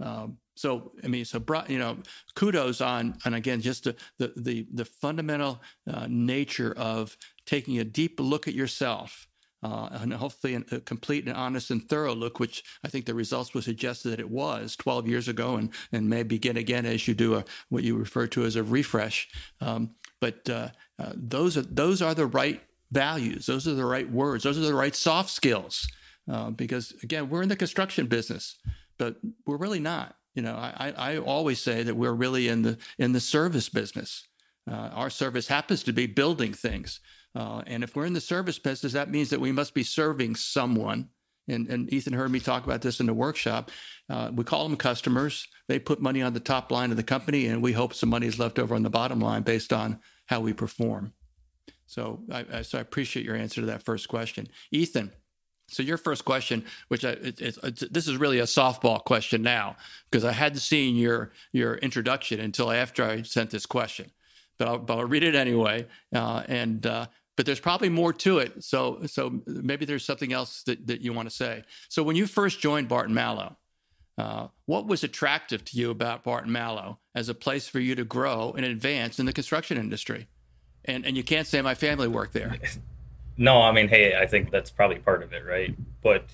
Um, 0.00 0.36
so 0.58 0.90
I 1.04 1.06
mean, 1.06 1.24
so 1.24 1.40
you 1.68 1.78
know, 1.78 1.98
kudos 2.34 2.80
on 2.80 3.16
and 3.24 3.34
again 3.34 3.60
just 3.60 3.84
the 3.84 3.94
the 4.18 4.66
the, 4.72 4.84
fundamental 4.84 5.62
uh, 5.88 6.06
nature 6.08 6.74
of 6.76 7.16
taking 7.46 7.78
a 7.78 7.84
deep 7.84 8.18
look 8.18 8.48
at 8.48 8.54
yourself. 8.54 9.26
Uh, 9.60 9.88
and 9.90 10.12
hopefully 10.12 10.54
a 10.54 10.80
complete 10.80 11.26
and 11.26 11.36
honest 11.36 11.72
and 11.72 11.88
thorough 11.88 12.14
look, 12.14 12.38
which 12.38 12.62
I 12.84 12.88
think 12.88 13.06
the 13.06 13.14
results 13.14 13.54
would 13.54 13.64
suggest 13.64 14.04
that 14.04 14.20
it 14.20 14.30
was 14.30 14.76
12 14.76 15.08
years 15.08 15.26
ago, 15.26 15.56
and 15.56 15.70
and 15.90 16.08
may 16.08 16.22
begin 16.22 16.56
again 16.56 16.86
as 16.86 17.06
you 17.06 17.14
do 17.14 17.34
a 17.34 17.44
what 17.68 17.82
you 17.82 17.96
refer 17.96 18.26
to 18.28 18.44
as 18.44 18.54
a 18.54 18.62
refresh. 18.62 19.28
Um, 19.60 19.94
but 20.20 20.48
uh, 20.48 20.68
uh, 20.98 21.12
those 21.14 21.56
are 21.56 21.62
those 21.62 22.02
are 22.02 22.14
the 22.14 22.26
right 22.26 22.62
values. 22.90 23.46
Those 23.46 23.66
are 23.68 23.74
the 23.74 23.84
right 23.84 24.10
words. 24.10 24.44
Those 24.44 24.58
are 24.58 24.62
the 24.62 24.74
right 24.74 24.94
soft 24.94 25.30
skills. 25.30 25.88
Uh, 26.30 26.50
because 26.50 26.94
again, 27.02 27.28
we're 27.28 27.42
in 27.42 27.48
the 27.48 27.56
construction 27.56 28.06
business, 28.06 28.58
but 28.98 29.16
we're 29.46 29.56
really 29.56 29.80
not. 29.80 30.17
You 30.34 30.42
know, 30.42 30.54
I, 30.54 30.92
I 30.96 31.18
always 31.18 31.60
say 31.60 31.82
that 31.82 31.94
we're 31.94 32.12
really 32.12 32.48
in 32.48 32.62
the 32.62 32.78
in 32.98 33.12
the 33.12 33.20
service 33.20 33.68
business. 33.68 34.26
Uh, 34.70 34.90
our 34.92 35.10
service 35.10 35.48
happens 35.48 35.82
to 35.84 35.92
be 35.92 36.06
building 36.06 36.52
things, 36.52 37.00
uh, 37.34 37.62
and 37.66 37.82
if 37.82 37.96
we're 37.96 38.06
in 38.06 38.12
the 38.12 38.20
service 38.20 38.58
business, 38.58 38.92
that 38.92 39.10
means 39.10 39.30
that 39.30 39.40
we 39.40 39.52
must 39.52 39.74
be 39.74 39.82
serving 39.82 40.36
someone. 40.36 41.08
And, 41.50 41.66
and 41.68 41.90
Ethan 41.90 42.12
heard 42.12 42.30
me 42.30 42.40
talk 42.40 42.64
about 42.64 42.82
this 42.82 43.00
in 43.00 43.06
the 43.06 43.14
workshop. 43.14 43.70
Uh, 44.10 44.30
we 44.34 44.44
call 44.44 44.68
them 44.68 44.76
customers. 44.76 45.48
They 45.66 45.78
put 45.78 45.98
money 45.98 46.20
on 46.20 46.34
the 46.34 46.40
top 46.40 46.70
line 46.70 46.90
of 46.90 46.98
the 46.98 47.02
company, 47.02 47.46
and 47.46 47.62
we 47.62 47.72
hope 47.72 47.94
some 47.94 48.10
money 48.10 48.26
is 48.26 48.38
left 48.38 48.58
over 48.58 48.74
on 48.74 48.82
the 48.82 48.90
bottom 48.90 49.18
line 49.18 49.42
based 49.42 49.72
on 49.72 49.98
how 50.26 50.40
we 50.40 50.52
perform. 50.52 51.14
So 51.86 52.20
I, 52.30 52.44
I 52.52 52.62
so 52.62 52.76
I 52.76 52.82
appreciate 52.82 53.24
your 53.24 53.34
answer 53.34 53.62
to 53.62 53.66
that 53.68 53.82
first 53.82 54.08
question, 54.08 54.46
Ethan. 54.70 55.10
So 55.68 55.82
your 55.82 55.98
first 55.98 56.24
question, 56.24 56.64
which 56.88 57.04
I, 57.04 57.10
it, 57.10 57.40
it's, 57.40 57.58
it's, 57.62 57.80
this 57.80 58.08
is 58.08 58.16
really 58.16 58.38
a 58.38 58.44
softball 58.44 59.04
question 59.04 59.42
now 59.42 59.76
because 60.10 60.24
I 60.24 60.32
hadn't 60.32 60.60
seen 60.60 60.96
your 60.96 61.32
your 61.52 61.76
introduction 61.76 62.40
until 62.40 62.72
after 62.72 63.04
I 63.04 63.22
sent 63.22 63.50
this 63.50 63.66
question, 63.66 64.10
but 64.58 64.68
I'll, 64.68 64.78
but 64.78 64.98
I'll 64.98 65.04
read 65.04 65.22
it 65.22 65.34
anyway. 65.34 65.86
Uh, 66.14 66.42
and 66.48 66.84
uh, 66.86 67.06
but 67.36 67.46
there's 67.46 67.60
probably 67.60 67.90
more 67.90 68.12
to 68.14 68.38
it. 68.38 68.64
So 68.64 69.00
so 69.06 69.42
maybe 69.46 69.84
there's 69.84 70.04
something 70.04 70.32
else 70.32 70.62
that, 70.64 70.86
that 70.86 71.02
you 71.02 71.12
want 71.12 71.28
to 71.28 71.34
say. 71.34 71.64
So 71.88 72.02
when 72.02 72.16
you 72.16 72.26
first 72.26 72.60
joined 72.60 72.88
Barton 72.88 73.14
Malow, 73.14 73.56
uh, 74.16 74.48
what 74.64 74.86
was 74.86 75.04
attractive 75.04 75.64
to 75.66 75.76
you 75.76 75.90
about 75.90 76.24
Barton 76.24 76.50
Malow 76.50 76.98
as 77.14 77.28
a 77.28 77.34
place 77.34 77.68
for 77.68 77.78
you 77.78 77.94
to 77.94 78.04
grow 78.04 78.54
and 78.56 78.64
advance 78.64 79.20
in 79.20 79.26
the 79.26 79.34
construction 79.34 79.76
industry? 79.76 80.28
And 80.86 81.04
and 81.04 81.14
you 81.14 81.22
can't 81.22 81.46
say 81.46 81.60
my 81.60 81.74
family 81.74 82.08
worked 82.08 82.32
there. 82.32 82.56
No, 83.40 83.62
I 83.62 83.70
mean, 83.70 83.86
hey, 83.86 84.16
I 84.16 84.26
think 84.26 84.50
that's 84.50 84.70
probably 84.70 84.98
part 84.98 85.22
of 85.22 85.32
it, 85.32 85.46
right? 85.46 85.72
But 86.02 86.24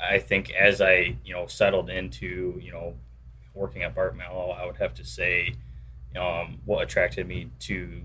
I 0.00 0.20
think 0.20 0.52
as 0.52 0.80
I, 0.80 1.16
you 1.24 1.34
know, 1.34 1.46
settled 1.48 1.90
into, 1.90 2.58
you 2.62 2.70
know, 2.70 2.94
working 3.54 3.82
at 3.82 3.92
Bart 3.92 4.16
Malow, 4.16 4.50
I 4.56 4.64
would 4.64 4.76
have 4.76 4.94
to 4.94 5.04
say, 5.04 5.54
um, 6.16 6.60
what 6.64 6.84
attracted 6.84 7.26
me 7.26 7.50
to 7.60 8.02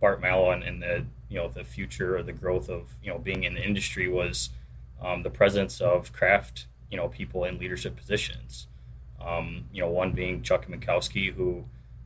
Bart 0.00 0.22
Malow 0.22 0.52
and, 0.54 0.64
and, 0.64 0.82
the, 0.82 1.04
you 1.28 1.36
know, 1.36 1.48
the 1.48 1.62
future 1.62 2.16
or 2.16 2.22
the 2.22 2.32
growth 2.32 2.70
of, 2.70 2.94
you 3.02 3.10
know, 3.10 3.18
being 3.18 3.44
in 3.44 3.54
the 3.54 3.62
industry 3.62 4.08
was 4.08 4.48
um, 5.02 5.22
the 5.22 5.30
presence 5.30 5.82
of 5.82 6.10
craft, 6.10 6.66
you 6.90 6.96
know, 6.96 7.08
people 7.08 7.44
in 7.44 7.58
leadership 7.58 7.96
positions. 7.96 8.66
Um, 9.20 9.66
you 9.72 9.82
know, 9.82 9.88
one 9.88 10.12
being 10.12 10.40
Chuck 10.40 10.66
Minkowski, 10.68 11.34
who 11.34 11.64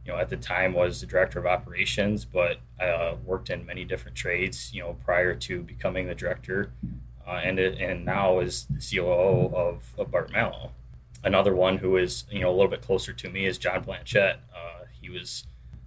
know, 0.09 0.19
at 0.19 0.29
the 0.29 0.37
time 0.37 0.73
was 0.73 1.01
the 1.01 1.07
director 1.07 1.39
of 1.39 1.47
operations, 1.47 2.25
but 2.25 2.59
uh, 2.81 3.15
worked 3.25 3.51
in 3.51 3.65
many 3.67 3.85
different 3.85 4.17
trades, 4.17 4.73
you 4.73 4.81
know, 4.81 4.97
prior 5.05 5.35
to 5.35 5.63
becoming 5.63 6.07
the 6.07 6.15
director, 6.15 6.73
uh, 7.27 7.41
and 7.45 7.59
and 7.59 8.05
now 8.05 8.41
is 8.41 8.67
the 8.67 8.81
COO 8.81 9.55
of, 9.55 9.93
of 9.99 10.11
Bart 10.11 10.33
Malow. 10.33 10.71
Another 11.25 11.55
one 11.55 11.79
who 11.79 11.97
is, 11.97 12.25
you 12.31 12.41
know, 12.41 12.51
a 12.51 12.57
little 12.57 12.71
bit 12.71 12.81
closer 12.81 13.13
to 13.13 13.29
me 13.29 13.45
is 13.45 13.59
John 13.59 13.83
Blanchette. 13.83 14.39
Uh, 14.55 14.85
he 15.01 15.11
was, 15.11 15.45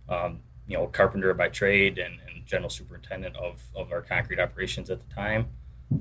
um, 0.10 0.40
you 0.68 0.78
know, 0.78 0.88
carpenter 0.88 1.34
by 1.34 1.48
trade 1.48 1.98
and, 1.98 2.20
and, 2.28 2.46
general 2.46 2.70
superintendent 2.70 3.34
of, 3.38 3.64
of 3.74 3.94
our 3.94 4.02
concrete 4.02 4.38
operations 4.38 4.90
at 4.90 5.00
the 5.00 5.16
time. 5.16 5.46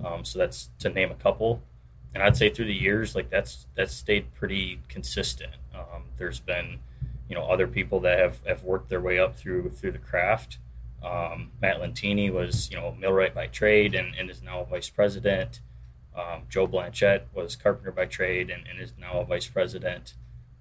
Um, 0.04 0.24
so 0.24 0.36
that's 0.36 0.70
to 0.80 0.88
name 0.88 1.12
a 1.12 1.14
couple. 1.14 1.62
And 2.12 2.24
I'd 2.24 2.36
say 2.36 2.50
through 2.50 2.64
the 2.64 2.74
years, 2.74 3.14
like 3.14 3.30
that's 3.30 3.68
that's 3.76 3.94
stayed 3.94 4.34
pretty 4.34 4.80
consistent. 4.88 5.52
Um, 5.72 6.04
there's 6.16 6.40
been 6.40 6.80
you 7.30 7.36
know 7.36 7.44
other 7.44 7.68
people 7.68 8.00
that 8.00 8.18
have, 8.18 8.38
have 8.44 8.64
worked 8.64 8.90
their 8.90 9.00
way 9.00 9.18
up 9.18 9.36
through 9.36 9.70
through 9.70 9.92
the 9.92 9.98
craft. 9.98 10.58
Um, 11.02 11.52
Matt 11.62 11.80
Lentini 11.80 12.30
was 12.30 12.68
you 12.70 12.76
know 12.76 12.94
millwright 12.98 13.34
by 13.34 13.46
trade 13.46 13.94
and, 13.94 14.14
and 14.16 14.28
is 14.28 14.42
now 14.42 14.60
a 14.60 14.66
vice 14.66 14.90
president. 14.90 15.60
Um, 16.14 16.42
Joe 16.50 16.66
Blanchette 16.66 17.28
was 17.32 17.54
carpenter 17.54 17.92
by 17.92 18.06
trade 18.06 18.50
and, 18.50 18.64
and 18.68 18.80
is 18.80 18.92
now 18.98 19.20
a 19.20 19.24
vice 19.24 19.46
president. 19.46 20.14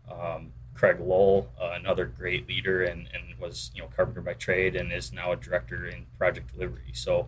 Um, 0.10 0.54
Craig 0.76 1.00
Lowell, 1.00 1.50
uh, 1.60 1.72
another 1.74 2.06
great 2.06 2.48
leader 2.48 2.84
and, 2.84 3.10
and 3.14 3.38
was 3.40 3.72
you 3.74 3.82
know 3.82 3.90
carpenter 3.94 4.22
by 4.22 4.34
trade 4.34 4.76
and 4.76 4.94
is 4.94 5.12
now 5.12 5.32
a 5.32 5.36
director 5.36 5.88
in 5.88 6.06
project 6.20 6.54
delivery. 6.54 6.92
So 6.94 7.28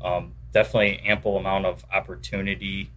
um, 0.00 0.32
definitely 0.52 1.00
ample 1.04 1.36
amount 1.36 1.66
of 1.66 1.84
opportunity 1.92 2.90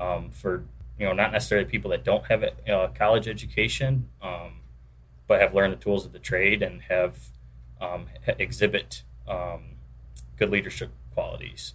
um, 0.00 0.30
for 0.30 0.64
you 0.98 1.04
know 1.04 1.12
not 1.12 1.32
necessarily 1.32 1.66
people 1.66 1.90
that 1.90 2.02
don't 2.02 2.24
have 2.24 2.42
a 2.42 2.90
college 2.94 3.28
education, 3.28 4.08
um, 4.22 4.60
but 5.26 5.40
have 5.40 5.54
learned 5.54 5.72
the 5.72 5.78
tools 5.78 6.04
of 6.04 6.12
the 6.12 6.18
trade 6.18 6.62
and 6.62 6.82
have 6.82 7.18
um, 7.80 8.06
exhibit 8.38 9.02
um, 9.28 9.76
good 10.36 10.50
leadership 10.50 10.90
qualities. 11.14 11.74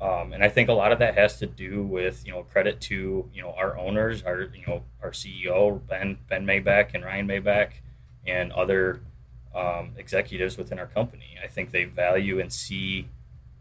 Um, 0.00 0.32
and 0.32 0.42
I 0.42 0.48
think 0.48 0.68
a 0.68 0.72
lot 0.72 0.92
of 0.92 0.98
that 1.00 1.14
has 1.14 1.38
to 1.40 1.46
do 1.46 1.82
with 1.82 2.26
you 2.26 2.32
know 2.32 2.42
credit 2.42 2.80
to 2.82 3.28
you 3.34 3.42
know 3.42 3.52
our 3.52 3.76
owners, 3.78 4.22
our 4.22 4.42
you 4.42 4.64
know 4.66 4.82
our 5.02 5.10
CEO 5.10 5.86
Ben 5.86 6.18
Ben 6.28 6.46
Maibach 6.46 6.94
and 6.94 7.04
Ryan 7.04 7.28
Maibach, 7.28 7.72
and 8.26 8.50
other 8.52 9.02
um, 9.54 9.92
executives 9.98 10.56
within 10.56 10.78
our 10.78 10.86
company. 10.86 11.36
I 11.42 11.48
think 11.48 11.70
they 11.70 11.84
value 11.84 12.40
and 12.40 12.50
see 12.50 13.08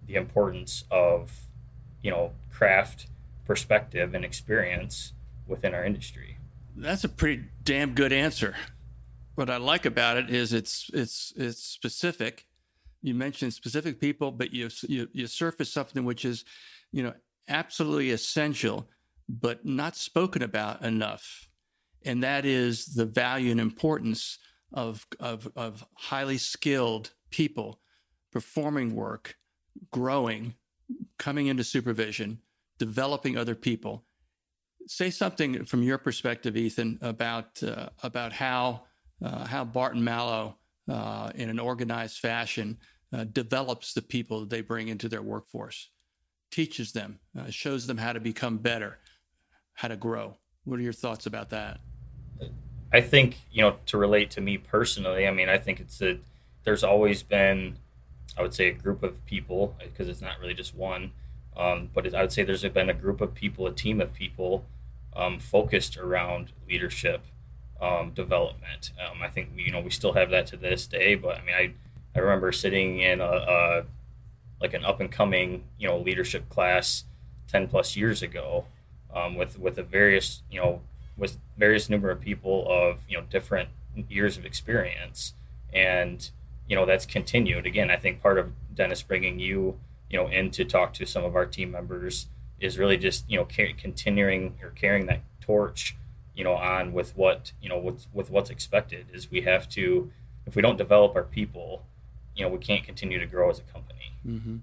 the 0.08 0.16
importance 0.16 0.86
of 0.90 1.42
you 2.02 2.10
know 2.10 2.32
craft 2.50 3.08
perspective 3.46 4.14
and 4.14 4.24
experience 4.24 5.12
within 5.46 5.74
our 5.74 5.84
industry. 5.84 6.38
That's 6.74 7.04
a 7.04 7.10
pretty 7.10 7.46
damn 7.66 7.96
good 7.96 8.14
answer 8.14 8.56
what 9.40 9.50
I 9.50 9.56
like 9.56 9.86
about 9.86 10.18
it 10.18 10.30
is 10.30 10.52
it's 10.52 10.92
it's 10.94 11.32
it's 11.38 11.64
specific. 11.64 12.46
You 13.02 13.16
mentioned 13.16 13.54
specific 13.54 13.98
people, 14.00 14.32
but 14.32 14.54
you 14.54 14.70
you, 14.82 15.08
you 15.14 15.28
surface 15.28 15.72
something 15.72 16.04
which 16.04 16.26
is, 16.26 16.44
you 16.92 17.02
know, 17.04 17.14
absolutely 17.48 18.12
essential, 18.12 18.90
but 19.30 19.66
not 19.66 19.96
spoken 19.96 20.44
about 20.44 20.84
enough, 20.84 21.48
and 22.04 22.22
that 22.22 22.46
is 22.46 22.88
the 22.88 23.06
value 23.06 23.52
and 23.52 23.62
importance 23.62 24.40
of 24.74 25.08
of 25.22 25.50
of 25.56 25.86
highly 25.94 26.38
skilled 26.38 27.12
people 27.32 27.80
performing 28.34 28.94
work, 28.94 29.38
growing, 29.90 30.54
coming 31.18 31.48
into 31.48 31.64
supervision, 31.64 32.40
developing 32.78 33.38
other 33.38 33.56
people. 33.56 34.04
Say 34.86 35.10
something 35.12 35.64
from 35.64 35.82
your 35.82 35.98
perspective, 35.98 36.58
Ethan, 36.58 37.00
about 37.02 37.64
uh, 37.64 37.88
about 38.04 38.34
how 38.34 38.84
how 39.22 39.66
Barton 39.66 40.04
Mallow, 40.04 40.56
uh, 40.90 41.32
in 41.36 41.50
an 41.50 41.60
organized 41.60 42.20
fashion, 42.20 42.78
uh, 43.14 43.26
develops 43.26 43.94
the 43.94 44.02
people 44.02 44.42
that 44.42 44.50
they 44.50 44.62
bring 44.62 44.88
into 44.88 45.10
their 45.10 45.22
workforce, 45.22 45.90
teaches 46.52 46.92
them, 46.92 47.20
uh, 47.38 47.50
shows 47.50 47.88
them 47.88 47.98
how 47.98 48.14
to 48.14 48.20
become 48.20 48.58
better, 48.58 48.98
how 49.74 49.88
to 49.88 49.98
grow. 49.98 50.38
What 50.64 50.80
are 50.80 50.84
your 50.84 50.94
thoughts 50.94 51.26
about 51.26 51.50
that? 51.50 51.80
I 52.92 53.02
think 53.02 53.38
you 53.52 53.62
know 53.62 53.78
to 53.88 53.98
relate 53.98 54.32
to 54.32 54.42
me 54.42 54.58
personally. 54.58 55.28
I 55.28 55.32
mean, 55.32 55.50
I 55.50 55.58
think 55.58 55.80
it's 55.80 56.02
a 56.02 56.20
there's 56.64 56.84
always 56.84 57.24
been 57.24 57.78
I 58.38 58.42
would 58.42 58.54
say 58.54 58.68
a 58.70 58.74
group 58.74 59.04
of 59.04 59.24
people 59.26 59.76
because 59.80 60.08
it's 60.08 60.22
not 60.22 60.40
really 60.40 60.54
just 60.54 60.76
one, 60.76 61.12
um, 61.58 61.90
but 61.94 62.06
it, 62.06 62.16
I 62.16 62.22
would 62.22 62.32
say 62.32 62.44
there's 62.44 62.64
been 62.64 62.90
a 62.90 62.94
group 62.94 63.22
of 63.22 63.34
people, 63.34 63.68
a 63.68 63.74
team 63.74 64.02
of 64.02 64.14
people 64.14 64.66
um, 65.16 65.40
focused 65.40 65.98
around 65.98 66.52
leadership 66.68 67.26
um, 67.82 68.12
development. 68.12 68.92
Um, 69.00 69.22
I 69.22 69.30
think 69.30 69.50
you 69.56 69.72
know 69.72 69.80
we 69.80 69.90
still 69.90 70.14
have 70.14 70.30
that 70.32 70.48
to 70.48 70.58
this 70.58 70.88
day, 70.88 71.16
but 71.16 71.38
I 71.38 71.42
mean 71.46 71.56
I 71.56 71.74
I 72.16 72.20
remember 72.20 72.52
sitting 72.52 73.00
in 73.00 73.22
a, 73.22 73.26
a 73.26 73.84
like 74.62 74.74
an 74.74 74.84
up 74.84 75.00
and 75.00 75.12
coming 75.12 75.64
you 75.78 75.88
know 75.88 75.98
leadership 75.98 76.50
class 76.50 77.06
ten 77.48 77.68
plus 77.68 77.96
years 77.96 78.22
ago 78.22 78.66
um, 79.14 79.36
with 79.36 79.60
with 79.60 79.78
a 79.78 79.84
various 79.84 80.44
you 80.52 80.60
know 80.60 80.82
with 81.18 81.38
various 81.58 81.90
number 81.90 82.10
of 82.10 82.20
people 82.20 82.66
of 82.70 83.00
you 83.08 83.18
know 83.18 83.24
different 83.30 83.70
years 84.08 84.38
of 84.38 84.46
experience 84.46 85.34
and 85.74 86.32
you 86.68 86.76
know 86.76 86.86
that's 86.86 87.06
continued 87.06 87.66
again 87.66 87.90
i 87.90 87.98
think 87.98 88.22
part 88.22 88.38
of 88.38 88.52
dennis 88.74 89.02
bringing 89.02 89.40
you 89.40 89.78
you 90.10 90.18
know 90.18 90.28
in 90.28 90.50
to 90.50 90.64
talk 90.64 90.94
to 90.94 91.06
some 91.06 91.24
of 91.24 91.36
our 91.36 91.46
team 91.46 91.72
members 91.72 92.28
is 92.60 92.78
really 92.78 92.98
just 92.98 93.30
you 93.30 93.38
know 93.38 93.46
continuing 93.78 94.58
or 94.62 94.70
carrying 94.70 95.06
that 95.08 95.22
torch 95.42 95.96
you 96.40 96.46
know 96.46 96.56
on 96.56 96.94
with 96.94 97.18
what 97.18 97.52
you 97.62 97.68
know 97.68 97.78
with 97.78 98.08
with 98.14 98.32
what's 98.32 98.50
expected 98.50 99.08
is 99.12 99.30
we 99.30 99.42
have 99.42 99.68
to 99.68 100.10
if 100.46 100.56
we 100.56 100.62
don't 100.62 100.78
develop 100.78 101.14
our 101.14 101.24
people 101.24 101.84
you 102.34 102.42
know 102.42 102.50
we 102.50 102.58
can't 102.58 102.86
continue 102.86 103.20
to 103.20 103.26
grow 103.26 103.50
as 103.50 103.60
a 103.60 103.64
company 103.64 104.14
mm-hmm. 104.26 104.56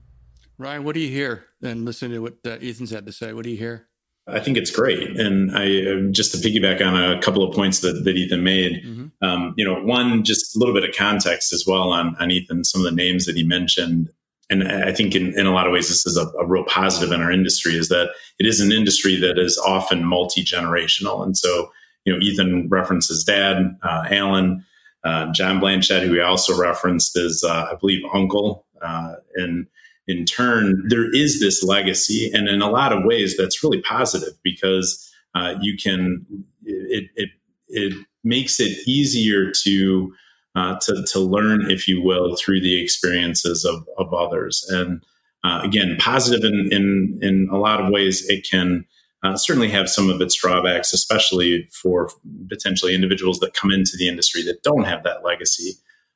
ryan 0.56 0.84
what 0.84 0.94
do 0.94 1.00
you 1.00 1.10
hear 1.10 1.44
and 1.62 1.84
listen 1.84 2.10
to 2.10 2.20
what 2.20 2.38
uh, 2.46 2.52
ethan's 2.62 2.90
had 2.90 3.04
to 3.04 3.12
say 3.12 3.34
what 3.34 3.44
do 3.44 3.50
you 3.50 3.58
hear 3.58 3.86
I 4.28 4.40
think 4.40 4.56
it's 4.56 4.72
great. 4.72 5.20
And 5.20 5.56
I 5.56 6.10
just 6.10 6.32
to 6.32 6.38
piggyback 6.38 6.84
on 6.84 7.00
a 7.00 7.20
couple 7.20 7.48
of 7.48 7.54
points 7.54 7.78
that, 7.78 8.02
that 8.02 8.16
Ethan 8.16 8.42
made, 8.42 8.82
mm-hmm. 8.84 9.24
um, 9.24 9.54
you 9.56 9.64
know, 9.64 9.80
one, 9.80 10.24
just 10.24 10.56
a 10.56 10.58
little 10.58 10.74
bit 10.74 10.82
of 10.82 10.92
context 10.96 11.52
as 11.52 11.64
well 11.64 11.92
on, 11.92 12.16
on 12.18 12.32
Ethan, 12.32 12.64
some 12.64 12.80
of 12.80 12.86
the 12.86 12.90
names 12.90 13.26
that 13.26 13.36
he 13.36 13.44
mentioned. 13.44 14.08
And 14.48 14.68
I 14.68 14.92
think 14.92 15.14
in, 15.16 15.36
in 15.38 15.46
a 15.46 15.52
lot 15.52 15.66
of 15.66 15.72
ways, 15.72 15.88
this 15.88 16.06
is 16.06 16.16
a, 16.16 16.28
a 16.38 16.46
real 16.46 16.64
positive 16.64 17.12
in 17.12 17.20
our 17.20 17.32
industry 17.32 17.74
is 17.74 17.88
that 17.88 18.10
it 18.38 18.46
is 18.46 18.60
an 18.60 18.70
industry 18.70 19.16
that 19.16 19.38
is 19.38 19.58
often 19.58 20.04
multi-generational. 20.04 21.24
And 21.24 21.36
so, 21.36 21.72
you 22.04 22.12
know, 22.12 22.20
Ethan 22.20 22.68
references 22.68 23.24
dad, 23.24 23.76
uh, 23.82 24.04
Alan, 24.08 24.64
uh, 25.04 25.32
John 25.32 25.58
Blanchette, 25.58 26.04
who 26.04 26.14
he 26.14 26.20
also 26.20 26.56
referenced 26.56 27.18
is, 27.18 27.42
uh, 27.42 27.70
I 27.72 27.74
believe, 27.74 28.04
uncle. 28.14 28.66
Uh, 28.80 29.14
and 29.34 29.66
in 30.06 30.24
turn, 30.24 30.84
there 30.88 31.12
is 31.12 31.40
this 31.40 31.64
legacy. 31.64 32.30
And 32.32 32.48
in 32.48 32.62
a 32.62 32.70
lot 32.70 32.92
of 32.92 33.04
ways, 33.04 33.36
that's 33.36 33.64
really 33.64 33.82
positive 33.82 34.34
because 34.44 35.12
uh, 35.34 35.54
you 35.60 35.76
can, 35.76 36.24
it, 36.64 37.10
it, 37.16 37.30
it 37.68 38.06
makes 38.22 38.60
it 38.60 38.78
easier 38.86 39.50
to, 39.64 40.14
uh, 40.56 40.76
to, 40.80 41.04
to 41.12 41.20
learn, 41.20 41.70
if 41.70 41.86
you 41.86 42.02
will, 42.02 42.34
through 42.36 42.60
the 42.60 42.82
experiences 42.82 43.64
of, 43.64 43.86
of 43.98 44.12
others. 44.12 44.66
And 44.70 45.04
uh, 45.44 45.60
again, 45.62 45.96
positive 46.00 46.44
in, 46.44 46.68
in, 46.72 47.18
in 47.22 47.48
a 47.52 47.58
lot 47.58 47.80
of 47.80 47.92
ways, 47.92 48.26
it 48.28 48.48
can 48.50 48.84
uh, 49.22 49.36
certainly 49.36 49.68
have 49.68 49.88
some 49.88 50.08
of 50.08 50.20
its 50.20 50.34
drawbacks, 50.34 50.92
especially 50.92 51.68
for 51.72 52.08
potentially 52.48 52.94
individuals 52.94 53.38
that 53.40 53.54
come 53.54 53.70
into 53.70 53.92
the 53.98 54.08
industry 54.08 54.42
that 54.42 54.62
don't 54.62 54.84
have 54.84 55.04
that 55.04 55.22
legacy. 55.22 55.72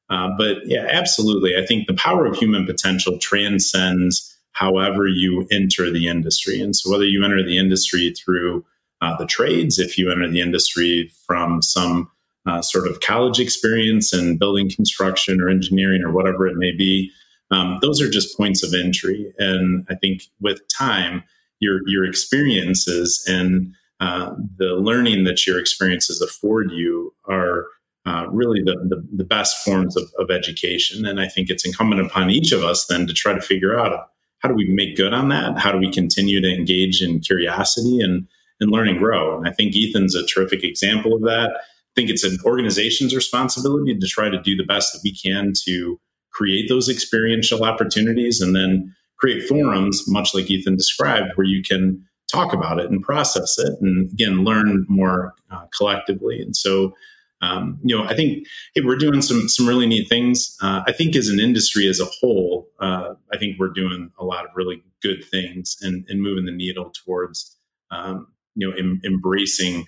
Uh, 0.09 0.31
but 0.37 0.57
yeah, 0.65 0.87
absolutely. 0.91 1.57
I 1.57 1.65
think 1.65 1.87
the 1.87 1.95
power 1.95 2.27
of 2.27 2.37
human 2.37 2.67
potential 2.67 3.19
transcends 3.19 4.37
however 4.53 5.07
you 5.07 5.47
enter 5.51 5.91
the 5.91 6.09
industry. 6.09 6.61
And 6.61 6.75
so, 6.75 6.91
whether 6.91 7.05
you 7.05 7.25
enter 7.25 7.43
the 7.45 7.59
industry 7.59 8.13
through 8.13 8.65
uh, 9.01 9.17
the 9.17 9.27
trades, 9.27 9.79
if 9.79 9.97
you 9.97 10.11
enter 10.11 10.29
the 10.29 10.41
industry 10.41 11.13
from 11.27 11.63
some 11.63 12.11
uh, 12.47 12.63
sort 12.63 12.87
of 12.87 13.01
college 13.01 13.39
experience 13.39 14.15
in 14.15 14.39
building 14.39 14.71
construction 14.71 15.41
or 15.41 15.49
engineering 15.49 16.03
or 16.03 16.13
whatever 16.13 16.47
it 16.47 16.57
may 16.57 16.73
be, 16.73 17.11
um, 17.51 17.79
those 17.83 18.01
are 18.01 18.09
just 18.09 18.37
points 18.37 18.63
of 18.63 18.73
entry. 18.75 19.33
And 19.39 19.87
I 19.91 19.95
think 19.95 20.23
with 20.41 20.61
time, 20.69 21.25
your 21.59 21.81
your 21.87 22.05
experiences 22.05 23.25
and 23.29 23.75
uh, 24.01 24.35
the 24.57 24.75
learning 24.77 25.25
that 25.25 25.47
your 25.47 25.59
experiences 25.59 26.23
afford 26.23 26.73
you 26.73 27.15
are 27.27 27.67
uh, 28.07 28.27
really 28.31 28.63
the, 28.63 28.75
the, 28.89 29.07
the, 29.15 29.25
best 29.25 29.63
forms 29.63 29.95
of, 29.95 30.11
of, 30.19 30.31
education. 30.31 31.05
And 31.05 31.21
I 31.21 31.29
think 31.29 31.51
it's 31.51 31.67
incumbent 31.67 32.01
upon 32.01 32.31
each 32.31 32.51
of 32.51 32.65
us 32.65 32.87
then 32.87 33.07
to 33.07 33.13
try 33.13 33.35
to 33.35 33.43
figure 33.43 33.79
out 33.79 34.09
how 34.39 34.49
do 34.49 34.55
we 34.55 34.67
make 34.71 34.97
good 34.97 35.13
on 35.13 35.29
that? 35.29 35.59
How 35.59 35.71
do 35.71 35.77
we 35.77 35.93
continue 35.93 36.41
to 36.41 36.49
engage 36.49 37.03
in 37.03 37.21
curiosity 37.21 38.01
and, 38.01 38.27
and 38.59 38.71
learn 38.71 38.89
and 38.89 38.99
grow? 38.99 39.37
And 39.37 39.47
I 39.47 39.53
think 39.53 39.77
Ethan's 39.77 40.15
a 40.15 40.25
terrific 40.25 40.65
example 40.65 41.15
of 41.15 41.21
that. 41.23 41.51
Think 41.97 42.11
it's 42.11 42.25
an 42.25 42.39
organization's 42.45 43.15
responsibility 43.15 43.99
to 43.99 44.07
try 44.07 44.29
to 44.29 44.41
do 44.41 44.57
the 44.57 44.65
best 44.65 44.93
that 44.93 45.01
we 45.03 45.15
can 45.15 45.53
to 45.65 45.99
create 46.33 46.69
those 46.69 46.89
experiential 46.89 47.65
opportunities 47.65 48.41
and 48.41 48.55
then 48.55 48.95
create 49.19 49.47
forums, 49.47 50.05
much 50.07 50.35
like 50.35 50.51
Ethan 50.51 50.77
described, 50.77 51.33
where 51.35 51.47
you 51.47 51.63
can 51.63 52.03
talk 52.31 52.53
about 52.53 52.79
it 52.79 52.91
and 52.91 53.03
process 53.03 53.59
it 53.59 53.75
and 53.81 54.11
again 54.13 54.45
learn 54.45 54.87
more 54.89 55.35
uh, 55.51 55.65
collectively. 55.77 56.41
And 56.41 56.57
so 56.57 56.95
um, 57.43 57.79
you 57.83 57.97
know, 57.97 58.05
I 58.05 58.15
think 58.15 58.47
hey, 58.75 58.83
we're 58.85 58.97
doing 58.97 59.23
some 59.23 59.49
some 59.49 59.67
really 59.67 59.87
neat 59.87 60.09
things. 60.09 60.57
Uh, 60.61 60.83
I 60.87 60.93
think 60.93 61.17
as 61.17 61.29
an 61.29 61.41
industry 61.41 61.89
as 61.89 61.99
a 62.01 62.05
whole, 62.05 62.69
uh, 62.81 63.15
I 63.33 63.39
think 63.39 63.59
we're 63.59 63.73
doing 63.73 64.11
a 64.19 64.25
lot 64.25 64.45
of 64.45 64.51
really 64.55 64.83
good 65.03 65.25
things 65.25 65.77
and, 65.81 66.05
and 66.09 66.21
moving 66.21 66.45
the 66.45 66.53
needle 66.53 66.93
towards 67.05 67.57
um, 67.91 68.27
you 68.55 68.69
know 68.69 68.77
em, 68.77 69.01
embracing 69.05 69.87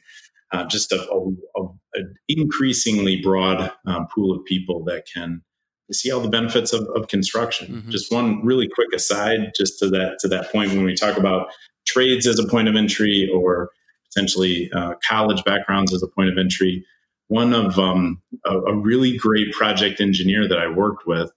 uh, 0.52 0.64
just 0.66 0.92
a, 0.92 1.00
a, 1.10 1.62
a, 1.62 2.00
increasingly 2.28 3.20
broad 3.20 3.72
uh, 3.86 4.04
pool 4.14 4.34
of 4.34 4.44
people 4.44 4.84
that 4.84 5.04
can 5.12 5.42
see 5.90 6.10
all 6.10 6.20
the 6.20 6.28
benefits 6.28 6.72
of, 6.72 6.86
of 6.94 7.08
construction. 7.08 7.74
Mm-hmm. 7.74 7.90
Just 7.90 8.12
one 8.12 8.44
really 8.44 8.68
quick 8.68 8.92
aside, 8.94 9.52
just 9.56 9.78
to 9.80 9.88
that 9.90 10.18
to 10.20 10.28
that 10.28 10.50
point 10.50 10.70
when 10.70 10.84
we 10.84 10.94
talk 10.94 11.16
about 11.16 11.48
trades 11.86 12.26
as 12.26 12.38
a 12.38 12.46
point 12.46 12.68
of 12.68 12.76
entry 12.76 13.28
or 13.34 13.70
potentially 14.12 14.70
uh, 14.74 14.94
college 15.06 15.42
backgrounds 15.44 15.92
as 15.92 16.02
a 16.02 16.08
point 16.08 16.30
of 16.30 16.38
entry 16.38 16.84
one 17.32 17.54
of 17.54 17.78
um, 17.78 18.20
a, 18.44 18.58
a, 18.58 18.76
really 18.76 19.16
great 19.16 19.52
project 19.52 20.02
engineer 20.02 20.46
that 20.46 20.58
I 20.58 20.68
worked 20.68 21.06
with 21.06 21.32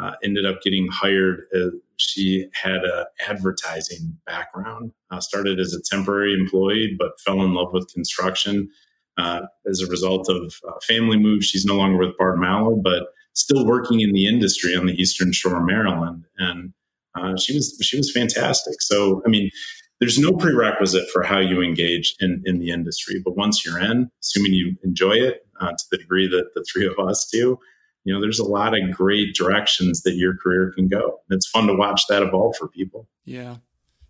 uh, 0.00 0.12
ended 0.24 0.46
up 0.46 0.62
getting 0.62 0.88
hired. 0.88 1.44
As, 1.54 1.72
she 1.96 2.48
had 2.54 2.82
an 2.82 3.04
advertising 3.28 4.16
background. 4.26 4.92
Uh, 5.10 5.20
started 5.20 5.60
as 5.60 5.74
a 5.74 5.82
temporary 5.82 6.32
employee, 6.32 6.96
but 6.98 7.20
fell 7.20 7.42
in 7.42 7.52
love 7.52 7.72
with 7.72 7.92
construction. 7.92 8.70
Uh, 9.18 9.42
as 9.68 9.82
a 9.82 9.86
result 9.86 10.30
of 10.30 10.54
family 10.86 11.18
move, 11.18 11.44
she's 11.44 11.66
no 11.66 11.76
longer 11.76 11.98
with 11.98 12.16
Barton 12.16 12.40
Malow, 12.40 12.76
but 12.82 13.08
still 13.34 13.66
working 13.66 14.00
in 14.00 14.12
the 14.12 14.26
industry 14.26 14.74
on 14.74 14.86
the 14.86 14.94
Eastern 14.94 15.32
Shore 15.32 15.58
of 15.58 15.64
Maryland. 15.64 16.24
And 16.38 16.72
uh, 17.14 17.36
she 17.36 17.54
was 17.54 17.76
she 17.82 17.98
was 17.98 18.10
fantastic. 18.10 18.80
So 18.80 19.22
I 19.26 19.28
mean, 19.28 19.50
there's 19.98 20.18
no 20.18 20.32
prerequisite 20.32 21.10
for 21.10 21.22
how 21.22 21.38
you 21.38 21.60
engage 21.60 22.14
in, 22.20 22.42
in 22.46 22.58
the 22.60 22.70
industry. 22.70 23.20
But 23.22 23.36
once 23.36 23.64
you're 23.64 23.78
in, 23.78 24.10
assuming 24.22 24.54
you 24.54 24.76
enjoy 24.82 25.12
it 25.12 25.46
uh, 25.60 25.72
to 25.72 25.84
the 25.90 25.98
degree 25.98 26.26
that 26.28 26.54
the 26.54 26.64
three 26.72 26.86
of 26.86 26.98
us 26.98 27.28
do, 27.30 27.58
you 28.04 28.14
know, 28.14 28.20
there's 28.20 28.38
a 28.38 28.44
lot 28.44 28.76
of 28.76 28.90
great 28.92 29.34
directions 29.34 30.02
that 30.02 30.14
your 30.14 30.36
career 30.36 30.72
can 30.74 30.88
go. 30.88 31.20
It's 31.30 31.46
fun 31.46 31.66
to 31.66 31.74
watch 31.74 32.06
that 32.08 32.22
evolve 32.22 32.56
for 32.56 32.68
people. 32.68 33.08
Yeah. 33.24 33.56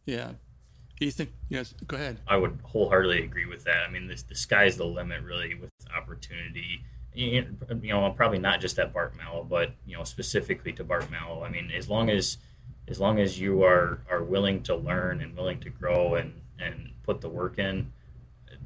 Yeah. 0.06 0.32
Ethan, 1.00 1.28
yes, 1.48 1.74
go 1.86 1.96
ahead. 1.96 2.20
I 2.28 2.36
would 2.36 2.58
wholeheartedly 2.62 3.24
agree 3.24 3.46
with 3.46 3.64
that. 3.64 3.88
I 3.88 3.90
mean, 3.90 4.06
this, 4.06 4.22
the 4.22 4.34
sky's 4.34 4.76
the 4.76 4.84
limit, 4.84 5.22
really, 5.22 5.54
with 5.54 5.70
opportunity. 5.96 6.82
You 7.14 7.46
know, 7.82 8.10
probably 8.10 8.38
not 8.38 8.60
just 8.60 8.78
at 8.78 8.92
bart 8.92 9.16
Malow, 9.16 9.48
but 9.48 9.72
you 9.86 9.96
know, 9.96 10.04
specifically 10.04 10.72
to 10.74 10.84
bart 10.84 11.10
Malow. 11.10 11.42
I 11.42 11.48
mean, 11.48 11.70
as 11.70 11.88
long 11.88 12.10
as 12.10 12.36
as 12.86 13.00
long 13.00 13.18
as 13.18 13.40
you 13.40 13.62
are 13.62 14.02
are 14.10 14.22
willing 14.22 14.62
to 14.64 14.76
learn 14.76 15.22
and 15.22 15.34
willing 15.34 15.58
to 15.60 15.70
grow 15.70 16.14
and 16.16 16.42
and 16.58 16.90
put 17.02 17.22
the 17.22 17.28
work 17.30 17.58
in, 17.58 17.92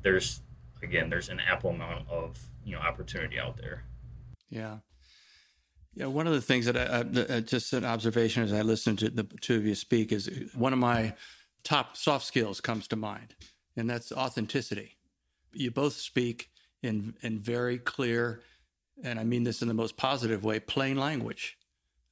there's 0.02 0.40
again 0.82 1.10
there's 1.10 1.28
an 1.28 1.40
ample 1.40 1.70
amount 1.70 2.08
of 2.10 2.38
you 2.64 2.74
know 2.74 2.80
opportunity 2.80 3.38
out 3.38 3.56
there. 3.56 3.84
Yeah. 4.50 4.78
Yeah, 5.96 6.06
one 6.06 6.26
of 6.26 6.32
the 6.32 6.40
things 6.40 6.66
that 6.66 6.76
I, 6.76 6.82
I 6.82 7.36
uh, 7.36 7.40
just 7.40 7.72
an 7.72 7.84
observation 7.84 8.42
as 8.42 8.52
I 8.52 8.62
listen 8.62 8.96
to 8.96 9.10
the 9.10 9.22
two 9.22 9.56
of 9.56 9.64
you 9.64 9.74
speak 9.74 10.12
is 10.12 10.28
uh, 10.28 10.32
one 10.54 10.72
of 10.72 10.78
my 10.78 11.14
top 11.62 11.96
soft 11.96 12.26
skills 12.26 12.60
comes 12.60 12.88
to 12.88 12.96
mind, 12.96 13.34
and 13.76 13.88
that's 13.88 14.10
authenticity. 14.10 14.96
You 15.52 15.70
both 15.70 15.94
speak 15.94 16.50
in 16.82 17.14
in 17.22 17.38
very 17.38 17.78
clear, 17.78 18.42
and 19.04 19.20
I 19.20 19.24
mean 19.24 19.44
this 19.44 19.62
in 19.62 19.68
the 19.68 19.74
most 19.74 19.96
positive 19.96 20.42
way, 20.42 20.58
plain 20.58 20.96
language. 20.96 21.56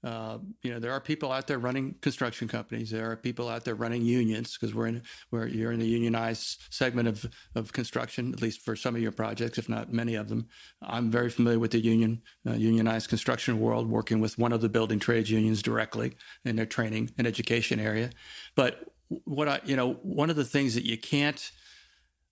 Uh, 0.04 0.38
you 0.62 0.72
know, 0.72 0.80
there 0.80 0.90
are 0.90 1.00
people 1.00 1.30
out 1.30 1.46
there 1.46 1.58
running 1.58 1.94
construction 2.00 2.48
companies. 2.48 2.90
There 2.90 3.10
are 3.10 3.16
people 3.16 3.48
out 3.48 3.64
there 3.64 3.76
running 3.76 4.02
unions 4.02 4.58
because 4.58 4.74
we're 4.74 4.88
in 4.88 5.02
where 5.30 5.46
you're 5.46 5.70
in 5.70 5.78
the 5.78 5.86
unionized 5.86 6.64
segment 6.70 7.06
of 7.06 7.30
of 7.54 7.72
construction, 7.72 8.32
at 8.32 8.42
least 8.42 8.62
for 8.62 8.74
some 8.74 8.96
of 8.96 9.02
your 9.02 9.12
projects, 9.12 9.58
if 9.58 9.68
not 9.68 9.92
many 9.92 10.16
of 10.16 10.28
them. 10.28 10.48
I'm 10.82 11.10
very 11.10 11.30
familiar 11.30 11.60
with 11.60 11.70
the 11.70 11.78
union 11.78 12.22
uh, 12.46 12.54
unionized 12.54 13.08
construction 13.08 13.60
world, 13.60 13.88
working 13.88 14.20
with 14.20 14.38
one 14.38 14.52
of 14.52 14.60
the 14.60 14.68
building 14.68 14.98
trades 14.98 15.30
unions 15.30 15.62
directly 15.62 16.16
in 16.44 16.56
their 16.56 16.66
training 16.66 17.12
and 17.16 17.26
education 17.26 17.78
area. 17.78 18.10
But 18.56 18.92
what 19.24 19.48
I, 19.48 19.60
you 19.64 19.76
know, 19.76 19.94
one 20.02 20.30
of 20.30 20.36
the 20.36 20.44
things 20.44 20.74
that 20.74 20.84
you 20.84 20.98
can't 20.98 21.52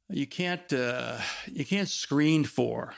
you 0.09 0.27
can't 0.27 0.73
uh, 0.73 1.19
you 1.47 1.65
can't 1.65 1.89
screen 1.89 2.45
for 2.45 2.95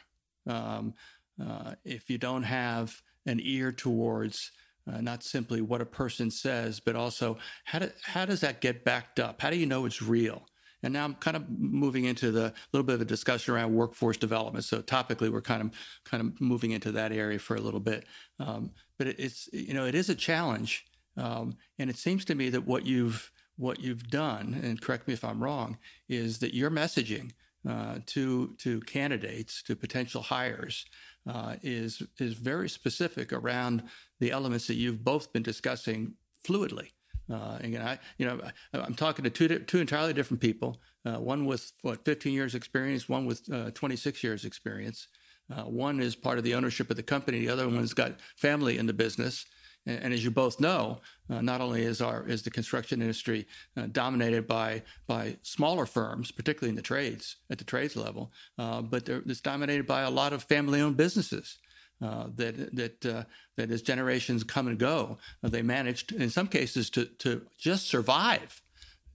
um, 0.47 0.95
uh, 1.43 1.75
if 1.85 2.09
you 2.09 2.19
don't 2.19 2.45
have 2.45 3.03
an 3.27 3.41
ear 3.43 3.71
towards 3.71 4.51
uh, 4.91 5.01
not 5.01 5.23
simply 5.23 5.61
what 5.61 5.81
a 5.81 5.87
person 5.87 6.31
says, 6.31 6.81
but 6.81 6.97
also 6.97 7.39
how, 7.65 7.79
do, 7.79 7.91
how 8.03 8.25
does 8.25 8.41
that 8.41 8.61
get 8.61 8.85
backed 8.85 9.21
up? 9.21 9.41
How 9.41 9.51
do 9.51 9.57
you 9.57 9.67
know 9.67 9.85
it's 9.85 10.03
real? 10.03 10.47
And 10.83 10.93
now 10.93 11.05
I'm 11.05 11.15
kind 11.15 11.37
of 11.37 11.49
moving 11.49 12.05
into 12.05 12.33
the 12.33 12.53
little 12.73 12.85
bit 12.85 12.97
of 12.97 13.01
a 13.01 13.05
discussion 13.05 13.55
around 13.55 13.75
workforce 13.75 14.17
development. 14.17 14.65
So 14.65 14.83
topically, 14.83 15.31
we're 15.31 15.41
kind 15.41 15.63
of 15.63 15.71
kind 16.05 16.21
of 16.21 16.41
moving 16.41 16.73
into 16.73 16.93
that 16.93 17.13
area 17.13 17.39
for 17.39 17.55
a 17.55 17.61
little 17.61 17.81
bit. 17.81 18.05
Um, 18.41 18.73
but 18.99 19.07
it, 19.07 19.17
it's 19.19 19.49
you 19.53 19.75
know 19.75 19.87
it 19.87 19.95
is 19.95 20.09
a 20.09 20.15
challenge, 20.15 20.85
um, 21.17 21.57
and 21.79 21.89
it 21.89 21.97
seems 21.97 22.25
to 22.27 22.35
me 22.35 22.51
that 22.51 22.67
what 22.67 22.85
you've 22.85 23.31
what 23.57 23.81
you've 23.81 24.09
done, 24.09 24.59
and 24.63 24.81
correct 24.81 25.07
me 25.07 25.15
if 25.15 25.25
I'm 25.25 25.43
wrong, 25.43 25.79
is 26.09 26.39
that 26.41 26.55
your 26.55 26.71
messaging 26.71 27.31
uh, 27.69 27.99
to 28.07 28.55
to 28.59 28.81
candidates, 28.81 29.63
to 29.63 29.77
potential 29.77 30.23
hires, 30.23 30.85
uh, 31.27 31.57
is 31.63 32.03
is 32.19 32.35
very 32.35 32.69
specific 32.69 33.33
around 33.33 33.83
the 34.21 34.31
elements 34.31 34.67
that 34.67 34.75
you've 34.75 35.05
both 35.05 35.33
been 35.33 35.43
discussing 35.43 36.15
fluidly. 36.47 36.91
Uh, 37.31 37.59
I 37.63 37.99
you 38.19 38.27
know 38.27 38.41
I, 38.75 38.79
am 38.79 38.95
talking 38.95 39.25
to 39.25 39.31
two 39.31 39.49
two 39.61 39.79
entirely 39.79 40.13
different 40.13 40.41
people. 40.41 40.81
Uh, 41.05 41.19
one 41.19 41.47
with 41.47 41.73
what 41.83 42.05
15 42.05 42.33
years 42.33 42.55
experience, 42.55 43.09
one 43.09 43.27
with 43.27 43.43
uh, 43.53 43.71
26 43.73 44.23
years 44.23 44.45
experience. 44.45 45.09
Uh, 45.51 45.63
one 45.63 46.01
is 46.01 46.15
part 46.15 46.39
of 46.39 46.45
the 46.45 46.55
ownership 46.55 46.91
of 46.91 46.97
the 46.97 47.03
company. 47.03 47.41
The 47.41 47.49
other 47.49 47.69
one's 47.69 47.93
got 47.93 48.21
family 48.37 48.79
in 48.79 48.87
the 48.87 48.93
business. 48.93 49.45
And, 49.85 50.15
as 50.15 50.23
you 50.23 50.31
both 50.31 50.61
know, 50.61 51.01
uh, 51.29 51.41
not 51.41 51.61
only 51.61 51.83
is 51.83 52.01
our 52.01 52.25
is 52.29 52.43
the 52.43 52.51
construction 52.51 53.03
industry 53.03 53.47
uh, 53.77 53.87
dominated 53.91 54.47
by 54.47 54.83
by 55.07 55.37
smaller 55.43 55.87
firms, 55.87 56.31
particularly 56.31 56.71
in 56.71 56.77
the 56.77 56.83
trades 56.83 57.37
at 57.51 57.59
the 57.59 57.65
trades 57.65 57.97
level, 57.97 58.33
but 58.57 59.09
it's 59.09 59.41
dominated 59.41 59.87
by 59.87 60.03
a 60.03 60.11
lot 60.11 60.33
of 60.33 60.45
family-owned 60.45 60.97
businesses. 60.97 61.59
Uh, 62.03 62.27
that 62.35 62.75
that 62.75 63.07
uh, 63.07 63.23
that 63.57 63.71
as 63.71 63.81
generations 63.81 64.43
come 64.43 64.67
and 64.67 64.77
go, 64.77 65.19
uh, 65.45 65.49
they 65.49 65.63
managed 65.63 66.11
in 66.11 66.29
some 66.29 66.49
cases 66.49 66.91
to 66.91 67.05
to 67.05 67.43
just 67.59 67.87
survive 67.87 68.61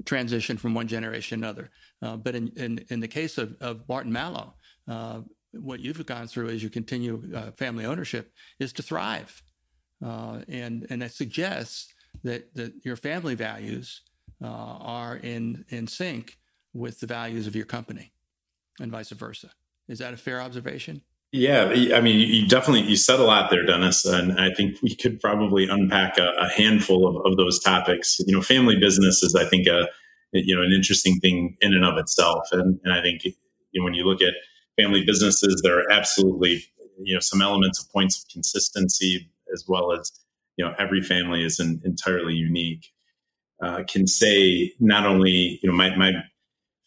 transition 0.05 0.55
from 0.55 0.73
one 0.73 0.87
generation 0.87 1.41
to 1.41 1.45
another. 1.45 1.69
Uh, 2.01 2.15
but 2.15 2.33
in, 2.33 2.47
in 2.55 2.85
in 2.89 3.01
the 3.01 3.07
case 3.07 3.37
of 3.37 3.57
of 3.59 3.85
Barton 3.87 4.13
Malow, 4.13 4.53
uh, 4.87 5.19
what 5.51 5.81
you've 5.81 6.05
gone 6.05 6.27
through 6.27 6.47
as 6.47 6.63
you 6.63 6.69
continue 6.69 7.21
family 7.57 7.83
ownership 7.83 8.31
is 8.57 8.71
to 8.71 8.81
thrive, 8.81 9.43
Uh, 10.03 10.41
and 10.47 10.85
and 10.89 11.01
that 11.01 11.11
suggests 11.11 11.93
that 12.23 12.53
that 12.55 12.73
your 12.83 12.95
family 12.95 13.35
values 13.35 14.01
uh, 14.43 14.47
are 14.47 15.17
in 15.17 15.65
in 15.69 15.87
sync 15.87 16.37
with 16.73 16.99
the 16.99 17.07
values 17.07 17.47
of 17.47 17.55
your 17.55 17.65
company, 17.65 18.11
and 18.79 18.91
vice 18.91 19.09
versa. 19.09 19.49
Is 19.87 19.99
that 19.99 20.13
a 20.13 20.17
fair 20.17 20.41
observation? 20.41 21.01
Yeah, 21.31 21.73
I 21.93 21.99
mean, 21.99 22.19
you 22.19 22.47
definitely 22.47 22.83
you 22.83 22.95
said 22.95 23.19
a 23.19 23.23
lot 23.23 23.49
there, 23.49 23.65
Dennis, 23.65 24.05
and 24.05 24.39
I 24.39 24.53
think 24.53 24.77
we 24.81 24.95
could 24.95 25.19
probably 25.19 25.67
unpack 25.67 26.17
a, 26.17 26.31
a 26.39 26.47
handful 26.49 27.05
of, 27.05 27.25
of, 27.25 27.37
those 27.37 27.59
topics. 27.59 28.17
You 28.25 28.33
know, 28.33 28.41
family 28.41 28.77
business 28.79 29.21
is, 29.21 29.35
I 29.35 29.43
think, 29.43 29.67
a 29.67 29.87
you 30.31 30.55
know 30.55 30.61
an 30.61 30.71
interesting 30.71 31.19
thing 31.19 31.57
in 31.59 31.73
and 31.73 31.83
of 31.83 31.97
itself, 31.97 32.47
and 32.53 32.79
and 32.83 32.93
I 32.93 33.01
think 33.01 33.25
you 33.25 33.33
know, 33.75 33.83
when 33.83 33.93
you 33.93 34.05
look 34.05 34.21
at 34.21 34.35
family 34.79 35.03
businesses, 35.03 35.61
there 35.63 35.77
are 35.77 35.91
absolutely 35.91 36.63
you 37.01 37.13
know 37.13 37.19
some 37.19 37.41
elements 37.41 37.83
of 37.83 37.91
points 37.91 38.23
of 38.23 38.29
consistency 38.29 39.29
as 39.53 39.65
well 39.67 39.91
as 39.91 40.11
you 40.57 40.65
know 40.65 40.73
every 40.79 41.01
family 41.01 41.43
is 41.43 41.59
an, 41.59 41.81
entirely 41.83 42.33
unique. 42.33 42.87
Uh, 43.61 43.83
can 43.87 44.05
say 44.05 44.71
not 44.79 45.05
only 45.05 45.59
you 45.61 45.69
know 45.69 45.75
my 45.75 45.95
my 45.95 46.11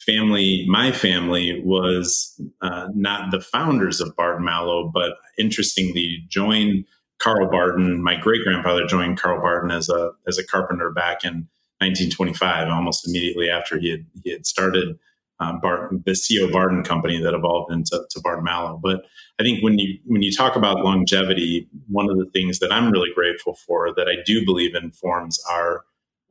family, 0.00 0.66
my 0.68 0.92
family 0.92 1.60
was 1.64 2.40
uh, 2.62 2.88
not 2.94 3.30
the 3.30 3.40
founders 3.40 4.00
of 4.00 4.16
Barton 4.16 4.44
Malow, 4.44 4.90
but 4.92 5.12
interestingly 5.38 6.24
joined 6.28 6.84
Carl 7.18 7.50
Barton. 7.50 8.02
My 8.02 8.16
great 8.16 8.42
grandfather 8.42 8.86
joined 8.86 9.20
Carl 9.20 9.40
Barton 9.40 9.70
as 9.70 9.88
a 9.88 10.12
as 10.26 10.38
a 10.38 10.46
carpenter 10.46 10.90
back 10.90 11.24
in 11.24 11.48
1925, 11.78 12.68
almost 12.68 13.06
immediately 13.06 13.48
after 13.50 13.78
he 13.78 13.90
had 13.90 14.06
he 14.24 14.30
had 14.32 14.46
started 14.46 14.98
um, 15.40 15.58
Barton, 15.60 16.02
the 16.04 16.14
C.O. 16.14 16.52
Barton 16.52 16.84
company 16.84 17.20
that 17.20 17.34
evolved 17.34 17.72
into 17.72 18.04
to 18.10 18.20
Barton 18.20 18.44
Malow. 18.44 18.80
But 18.80 19.06
I 19.40 19.42
think 19.42 19.62
when 19.62 19.78
you 19.78 19.98
when 20.04 20.22
you 20.22 20.32
talk 20.32 20.54
about 20.54 20.84
longevity, 20.84 21.66
one 21.88 22.10
of 22.10 22.18
the 22.18 22.30
things 22.32 22.58
that 22.58 22.72
I'm 22.72 22.90
really 22.90 23.10
grateful 23.14 23.54
for 23.54 23.92
that 23.94 24.08
I 24.08 24.22
do 24.24 24.44
believe 24.44 24.74
informs 24.74 25.42
our 25.50 25.84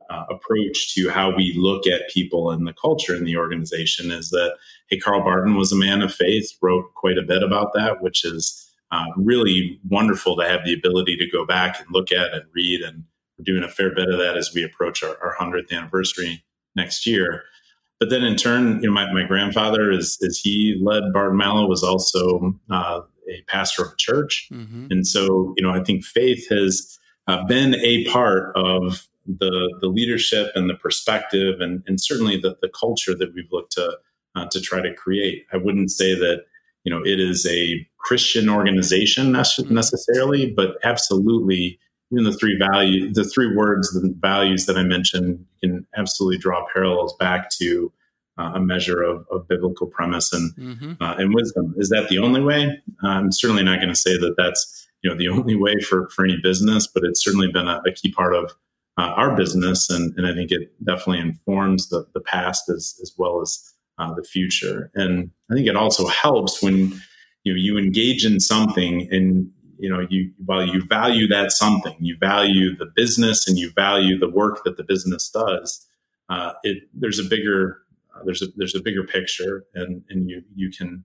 uh, 0.08 0.24
approach 0.30 0.94
to 0.94 1.08
how 1.08 1.34
we 1.34 1.54
look 1.56 1.86
at 1.86 2.10
people 2.10 2.50
and 2.50 2.66
the 2.66 2.72
culture 2.72 3.14
in 3.14 3.24
the 3.24 3.36
organization 3.36 4.10
is 4.10 4.30
that, 4.30 4.56
hey, 4.88 4.98
Carl 4.98 5.22
Barton 5.22 5.54
was 5.54 5.70
a 5.70 5.76
man 5.76 6.02
of 6.02 6.12
faith, 6.12 6.50
wrote 6.60 6.94
quite 6.94 7.16
a 7.16 7.22
bit 7.22 7.42
about 7.42 7.72
that, 7.74 8.02
which 8.02 8.24
is 8.24 8.68
uh, 8.90 9.06
really 9.16 9.78
wonderful 9.88 10.36
to 10.36 10.44
have 10.44 10.64
the 10.64 10.74
ability 10.74 11.16
to 11.16 11.30
go 11.30 11.46
back 11.46 11.78
and 11.78 11.88
look 11.92 12.10
at 12.10 12.32
and 12.32 12.42
read. 12.52 12.80
And 12.82 13.04
we're 13.38 13.44
doing 13.44 13.62
a 13.62 13.68
fair 13.68 13.94
bit 13.94 14.08
of 14.08 14.18
that 14.18 14.36
as 14.36 14.52
we 14.52 14.64
approach 14.64 15.04
our, 15.04 15.16
our 15.22 15.36
100th 15.36 15.70
anniversary 15.70 16.42
next 16.74 17.06
year. 17.06 17.44
But 18.00 18.08
then 18.08 18.24
in 18.24 18.36
turn, 18.36 18.80
you 18.82 18.88
know, 18.88 18.94
my, 18.94 19.12
my 19.12 19.24
grandfather, 19.24 19.90
is, 19.90 20.16
is 20.22 20.40
he 20.40 20.80
led 20.82 21.12
Barton 21.12 21.38
Malow, 21.38 21.68
was 21.68 21.82
also 21.82 22.54
uh, 22.70 23.02
a 23.28 23.42
pastor 23.46 23.84
of 23.84 23.92
a 23.92 23.96
church. 23.96 24.48
Mm-hmm. 24.50 24.86
And 24.90 25.06
so, 25.06 25.54
you 25.56 25.62
know, 25.62 25.70
I 25.70 25.84
think 25.84 26.04
faith 26.04 26.48
has 26.48 26.98
uh, 27.28 27.44
been 27.44 27.74
a 27.76 28.06
part 28.06 28.56
of 28.56 29.06
the 29.26 29.78
the 29.80 29.86
leadership 29.86 30.50
and 30.54 30.68
the 30.68 30.74
perspective 30.74 31.60
and, 31.60 31.82
and 31.86 32.00
certainly 32.00 32.36
the, 32.36 32.56
the 32.62 32.68
culture 32.68 33.14
that 33.14 33.32
we've 33.34 33.50
looked 33.52 33.72
to 33.72 33.98
uh, 34.34 34.46
to 34.50 34.60
try 34.60 34.80
to 34.80 34.94
create. 34.94 35.46
I 35.52 35.56
wouldn't 35.56 35.90
say 35.90 36.14
that 36.14 36.44
you 36.84 36.92
know 36.92 37.02
it 37.04 37.20
is 37.20 37.46
a 37.46 37.86
Christian 37.98 38.48
organization 38.48 39.30
necessarily, 39.32 40.50
but 40.50 40.78
absolutely 40.82 41.78
even 42.12 42.24
the 42.24 42.32
three 42.32 42.58
value 42.58 43.12
the 43.12 43.24
three 43.24 43.54
words 43.54 43.92
the 43.92 44.14
values 44.20 44.66
that 44.66 44.76
I 44.76 44.82
mentioned 44.82 45.44
can 45.62 45.86
absolutely 45.96 46.38
draw 46.38 46.64
parallels 46.72 47.14
back 47.18 47.50
to 47.58 47.92
uh, 48.38 48.52
a 48.54 48.60
measure 48.60 49.02
of, 49.02 49.26
of, 49.30 49.46
biblical 49.48 49.86
premise 49.86 50.32
and 50.32 50.56
mm-hmm. 50.56 50.92
uh, 51.02 51.14
and 51.18 51.34
wisdom. 51.34 51.74
Is 51.76 51.90
that 51.90 52.08
the 52.08 52.18
only 52.18 52.40
way? 52.40 52.80
I'm 53.02 53.32
certainly 53.32 53.62
not 53.62 53.80
going 53.80 53.90
to 53.90 53.94
say 53.94 54.16
that 54.16 54.34
that's 54.38 54.88
you 55.02 55.10
know 55.10 55.16
the 55.16 55.28
only 55.28 55.56
way 55.56 55.78
for 55.80 56.08
for 56.10 56.24
any 56.24 56.38
business, 56.42 56.86
but 56.86 57.04
it's 57.04 57.22
certainly 57.22 57.50
been 57.52 57.68
a, 57.68 57.82
a 57.86 57.92
key 57.92 58.12
part 58.12 58.34
of 58.34 58.52
uh, 58.98 59.12
our 59.16 59.36
business, 59.36 59.88
and, 59.88 60.16
and 60.16 60.26
I 60.26 60.34
think 60.34 60.50
it 60.50 60.72
definitely 60.84 61.20
informs 61.20 61.88
the, 61.88 62.06
the 62.12 62.20
past 62.20 62.68
as, 62.68 62.98
as 63.02 63.14
well 63.16 63.40
as 63.40 63.72
uh, 63.98 64.12
the 64.14 64.22
future. 64.22 64.90
And 64.94 65.30
I 65.50 65.54
think 65.54 65.66
it 65.66 65.76
also 65.76 66.06
helps 66.06 66.62
when 66.62 67.00
you 67.44 67.52
know, 67.52 67.58
you 67.58 67.78
engage 67.78 68.26
in 68.26 68.40
something 68.40 69.08
and 69.10 69.50
you 69.80 69.88
know 69.88 70.06
you 70.08 70.32
while 70.44 70.66
you 70.66 70.82
value 70.84 71.26
that 71.28 71.52
something, 71.52 71.96
you 71.98 72.16
value 72.18 72.76
the 72.76 72.90
business 72.94 73.48
and 73.48 73.58
you 73.58 73.70
value 73.70 74.18
the 74.18 74.28
work 74.28 74.62
that 74.64 74.76
the 74.76 74.84
business 74.84 75.30
does. 75.30 75.86
Uh, 76.28 76.52
it 76.62 76.84
there's 76.94 77.18
a 77.18 77.24
bigger 77.24 77.78
uh, 78.14 78.20
there's 78.24 78.42
a 78.42 78.46
there's 78.56 78.74
a 78.74 78.82
bigger 78.82 79.04
picture, 79.04 79.64
and 79.74 80.02
and 80.10 80.28
you 80.28 80.42
you 80.54 80.70
can 80.70 81.04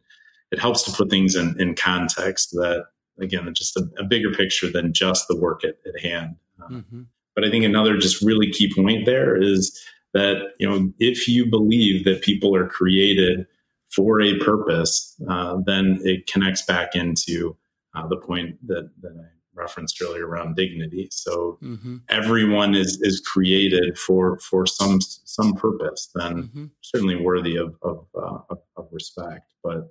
it 0.51 0.59
helps 0.59 0.83
to 0.83 0.91
put 0.91 1.09
things 1.09 1.35
in, 1.35 1.59
in 1.59 1.73
context 1.73 2.51
that 2.51 2.85
again 3.19 3.51
just 3.53 3.77
a, 3.77 3.87
a 3.97 4.03
bigger 4.03 4.31
picture 4.31 4.69
than 4.69 4.93
just 4.93 5.27
the 5.27 5.35
work 5.35 5.63
at, 5.63 5.75
at 5.87 5.99
hand. 6.01 6.35
Uh, 6.61 6.67
mm-hmm. 6.67 7.01
But 7.33 7.45
I 7.45 7.49
think 7.49 7.65
another 7.65 7.97
just 7.97 8.21
really 8.21 8.51
key 8.51 8.73
point 8.73 9.05
there 9.05 9.41
is 9.41 9.81
that 10.13 10.53
you 10.59 10.69
know 10.69 10.91
if 10.99 11.27
you 11.27 11.45
believe 11.45 12.03
that 12.05 12.21
people 12.21 12.55
are 12.55 12.67
created 12.67 13.47
for 13.89 14.19
a 14.19 14.37
purpose, 14.39 15.15
uh, 15.29 15.57
then 15.65 15.99
it 16.03 16.27
connects 16.27 16.61
back 16.61 16.95
into 16.95 17.55
uh, 17.95 18.07
the 18.07 18.17
point 18.17 18.55
that, 18.67 18.89
that 19.01 19.11
I 19.11 19.27
referenced 19.55 20.01
earlier 20.01 20.27
around 20.27 20.55
dignity. 20.55 21.07
So 21.11 21.57
mm-hmm. 21.63 21.97
everyone 22.09 22.75
is 22.75 22.99
is 23.01 23.21
created 23.21 23.97
for 23.97 24.39
for 24.39 24.65
some 24.65 24.99
some 25.01 25.53
purpose, 25.53 26.09
then 26.13 26.43
mm-hmm. 26.43 26.65
certainly 26.81 27.15
worthy 27.15 27.55
of 27.55 27.75
of, 27.81 28.05
uh, 28.15 28.39
of, 28.49 28.59
of 28.75 28.87
respect. 28.91 29.53
But 29.63 29.87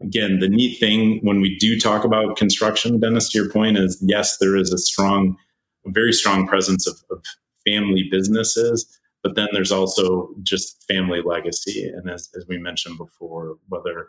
again, 0.00 0.38
the 0.38 0.48
neat 0.48 0.78
thing 0.78 1.18
when 1.22 1.40
we 1.40 1.58
do 1.58 1.78
talk 1.78 2.04
about 2.04 2.36
construction, 2.36 3.00
Dennis, 3.00 3.30
to 3.30 3.38
your 3.38 3.50
point 3.50 3.76
is 3.76 3.98
yes, 4.00 4.38
there 4.38 4.56
is 4.56 4.72
a 4.72 4.78
strong 4.78 5.36
a 5.86 5.90
very 5.90 6.12
strong 6.12 6.46
presence 6.46 6.86
of, 6.86 6.96
of 7.10 7.24
family 7.66 8.08
businesses, 8.10 8.98
but 9.22 9.34
then 9.34 9.48
there's 9.52 9.72
also 9.72 10.30
just 10.42 10.84
family 10.86 11.20
legacy. 11.24 11.88
And 11.94 12.10
as, 12.10 12.30
as 12.36 12.46
we 12.48 12.58
mentioned 12.58 12.98
before, 12.98 13.56
whether 13.68 14.08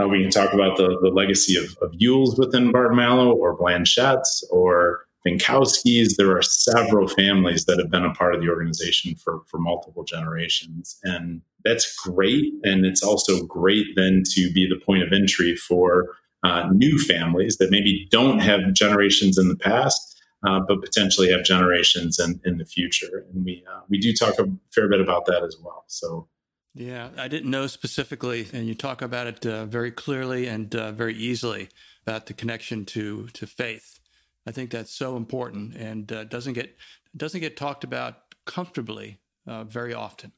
uh, 0.00 0.08
we 0.08 0.22
can 0.22 0.30
talk 0.30 0.52
about 0.52 0.76
the, 0.76 0.98
the 1.02 1.10
legacy 1.10 1.56
of, 1.56 1.76
of 1.82 1.92
Uhls 1.92 2.38
within 2.38 2.72
Barton 2.72 2.98
Malow 2.98 3.34
or 3.34 3.56
Blanchette's 3.56 4.46
or 4.50 5.06
Vinkowski's, 5.26 6.16
there 6.16 6.36
are 6.36 6.42
several 6.42 7.06
families 7.06 7.64
that 7.66 7.78
have 7.78 7.90
been 7.90 8.04
a 8.04 8.14
part 8.14 8.34
of 8.34 8.40
the 8.40 8.48
organization 8.48 9.14
for, 9.14 9.42
for 9.46 9.58
multiple 9.58 10.02
generations. 10.02 10.98
And 11.04 11.42
that's 11.64 11.96
great. 11.96 12.52
And 12.64 12.84
it's 12.84 13.02
also 13.02 13.44
great 13.44 13.86
then 13.94 14.24
to 14.30 14.52
be 14.52 14.66
the 14.68 14.84
point 14.84 15.04
of 15.04 15.12
entry 15.12 15.54
for 15.54 16.16
uh, 16.42 16.68
new 16.72 16.98
families 16.98 17.58
that 17.58 17.70
maybe 17.70 18.08
don't 18.10 18.40
have 18.40 18.72
generations 18.72 19.38
in 19.38 19.48
the 19.48 19.56
past 19.56 20.12
uh, 20.44 20.60
but 20.66 20.80
potentially 20.80 21.30
have 21.30 21.44
generations 21.44 22.18
in, 22.18 22.40
in 22.44 22.58
the 22.58 22.64
future. 22.64 23.24
And 23.32 23.44
we 23.44 23.64
uh, 23.72 23.80
we 23.88 23.98
do 23.98 24.12
talk 24.12 24.38
a 24.38 24.46
fair 24.74 24.88
bit 24.88 25.00
about 25.00 25.26
that 25.26 25.44
as 25.44 25.56
well. 25.62 25.84
So. 25.86 26.28
Yeah, 26.74 27.10
I 27.18 27.28
didn't 27.28 27.50
know 27.50 27.66
specifically, 27.66 28.48
and 28.52 28.66
you 28.66 28.74
talk 28.74 29.02
about 29.02 29.26
it 29.26 29.46
uh, 29.46 29.66
very 29.66 29.90
clearly 29.90 30.46
and 30.46 30.74
uh, 30.74 30.92
very 30.92 31.14
easily 31.14 31.68
about 32.06 32.26
the 32.26 32.34
connection 32.34 32.84
to 32.86 33.28
to 33.34 33.46
faith 33.46 34.00
I 34.46 34.50
think 34.50 34.70
that's 34.70 34.92
so 34.92 35.16
important 35.16 35.74
and 35.76 36.10
uh, 36.10 36.24
doesn't 36.24 36.54
get 36.54 36.76
doesn't 37.16 37.40
get 37.40 37.56
talked 37.56 37.84
about 37.84 38.34
comfortably 38.44 39.18
uh, 39.46 39.64
very 39.64 39.94
often. 39.94 40.32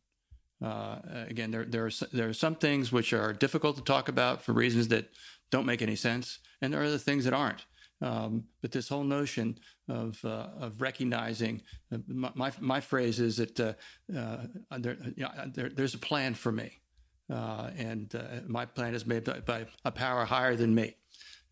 Uh, 0.63 0.97
again, 1.29 1.51
there 1.51 1.65
there 1.65 1.87
are 1.87 1.91
there 2.13 2.29
are 2.29 2.35
some 2.35 2.55
things 2.55 2.93
which 2.93 3.13
are 3.13 3.33
difficult 3.33 3.77
to 3.77 3.83
talk 3.83 4.09
about 4.09 4.43
for 4.43 4.53
reasons 4.53 4.89
that 4.89 5.11
don't 5.51 5.67
make 5.67 5.83
any 5.83 5.97
sense, 5.97 6.39
and 6.61 6.73
there 6.73 6.81
are 6.81 6.87
other 6.87 6.99
things 6.99 7.25
that 7.25 7.35
aren't. 7.35 7.65
Um, 8.05 8.45
but 8.61 8.71
this 8.71 8.87
whole 8.87 9.03
notion 9.03 9.59
of 9.89 10.23
uh, 10.25 10.49
of 10.61 10.83
recognizing 10.83 11.63
uh, 11.91 11.99
my, 12.07 12.53
my 12.61 12.81
phrase 12.81 13.19
is 13.19 13.39
that 13.39 13.59
uh, 13.59 13.73
uh, 14.15 14.37
there, 14.79 14.99
you 15.17 15.25
know, 15.25 15.31
there, 15.55 15.71
there's 15.71 15.95
a 15.95 15.99
plan 15.99 16.35
for 16.35 16.53
me, 16.53 16.81
uh, 17.33 17.71
and 17.79 18.15
uh, 18.15 18.43
my 18.47 18.67
plan 18.67 18.95
is 18.95 19.07
made 19.07 19.25
by, 19.25 19.41
by, 19.41 19.67
a 19.87 19.91
power 19.91 20.27
higher 20.27 20.55
than 20.55 20.75
me, 20.75 20.97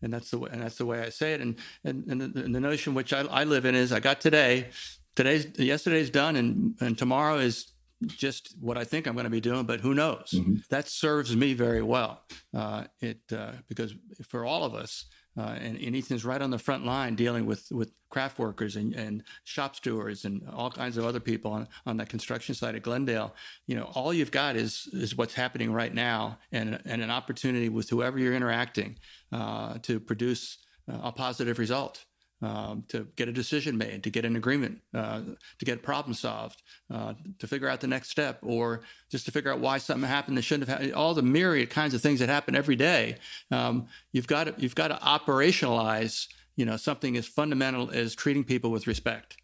and 0.03 0.13
that's 0.13 0.29
the 0.29 0.37
way 0.37 0.51
and 0.53 0.61
that's 0.61 0.77
the 0.77 0.85
way 0.85 1.01
I 1.01 1.09
say 1.09 1.33
it. 1.33 1.41
And 1.41 1.55
and, 1.83 2.05
and, 2.07 2.21
the, 2.21 2.43
and 2.43 2.53
the, 2.53 2.59
notion 2.59 2.93
which 2.93 3.13
I, 3.13 3.21
I 3.21 3.45
live 3.45 3.65
in 3.65 3.73
is 3.73 3.91
I 3.91 3.99
got 3.99 4.21
today, 4.21 4.69
today's 5.15 5.47
yesterday's 5.57 6.11
done, 6.11 6.35
and 6.35 6.75
and 6.81 6.95
tomorrow 6.95 7.39
is 7.39 7.73
just 8.07 8.55
what 8.59 8.77
I 8.77 8.83
think 8.83 9.07
I'm 9.07 9.13
going 9.13 9.23
to 9.23 9.31
be 9.31 9.41
doing, 9.41 9.65
but 9.65 9.79
who 9.79 9.95
knows? 9.95 10.31
Mm-hmm. 10.35 10.55
That 10.69 10.87
serves 10.87 11.35
me 11.35 11.55
very 11.55 11.81
well. 11.81 12.21
Uh, 12.53 12.83
it 12.99 13.21
uh, 13.31 13.53
because 13.67 13.95
for 14.29 14.45
all 14.45 14.63
of 14.63 14.75
us, 14.75 15.05
uh, 15.37 15.55
and, 15.59 15.77
and, 15.77 15.95
Ethan's 15.95 16.23
right 16.25 16.41
on 16.41 16.51
the 16.51 16.59
front 16.59 16.85
line 16.85 17.15
dealing 17.15 17.45
with, 17.45 17.71
with 17.71 17.91
craft 18.09 18.37
workers 18.37 18.75
and, 18.75 18.93
and 18.93 19.23
shop 19.43 19.75
stewards 19.75 20.25
and 20.25 20.47
all 20.51 20.69
kinds 20.69 20.97
of 20.97 21.05
other 21.05 21.19
people 21.19 21.51
on, 21.51 21.67
on 21.85 21.97
that 21.97 22.09
construction 22.09 22.53
site 22.53 22.75
at 22.75 22.83
Glendale. 22.83 23.33
You 23.65 23.75
know, 23.75 23.91
all 23.95 24.13
you've 24.13 24.31
got 24.31 24.55
is 24.55 24.87
is 24.93 25.17
what's 25.17 25.33
happening 25.33 25.73
right 25.73 25.93
now 25.93 26.37
and, 26.51 26.79
and 26.85 27.01
an 27.01 27.09
opportunity 27.09 27.69
with 27.69 27.89
whoever 27.89 28.19
you're 28.19 28.35
interacting 28.35 28.97
uh, 29.31 29.79
to 29.83 29.99
produce 29.99 30.59
a 30.87 31.11
positive 31.11 31.59
result 31.59 32.05
um, 32.43 32.83
to 32.89 33.07
get 33.15 33.29
a 33.29 33.31
decision 33.31 33.77
made, 33.77 34.03
to 34.03 34.09
get 34.09 34.25
an 34.25 34.35
agreement, 34.35 34.81
uh, 34.93 35.21
to 35.59 35.65
get 35.65 35.77
a 35.77 35.81
problem 35.81 36.13
solved, 36.13 36.61
uh, 36.93 37.13
to 37.39 37.47
figure 37.47 37.69
out 37.69 37.79
the 37.79 37.87
next 37.87 38.09
step, 38.09 38.39
or 38.43 38.81
just 39.09 39.25
to 39.25 39.31
figure 39.31 39.51
out 39.51 39.59
why 39.59 39.77
something 39.77 40.07
happened 40.07 40.37
that 40.37 40.41
shouldn't 40.41 40.67
have 40.67 40.77
happened. 40.77 40.93
All 40.93 41.13
the 41.13 41.23
myriad 41.23 41.69
kinds 41.69 41.93
of 41.93 42.01
things 42.01 42.19
that 42.19 42.27
happen 42.27 42.53
every 42.55 42.75
day. 42.75 43.17
Um, 43.49 43.87
you've 44.11 44.27
got 44.27 44.43
to, 44.43 44.53
you've 44.57 44.75
got 44.75 44.89
to 44.89 44.95
operationalize, 44.95 46.27
you 46.57 46.65
know, 46.65 46.75
something 46.75 47.15
as 47.15 47.25
fundamental 47.25 47.89
as 47.91 48.13
treating 48.13 48.43
people 48.43 48.71
with 48.71 48.87
respect. 48.87 49.37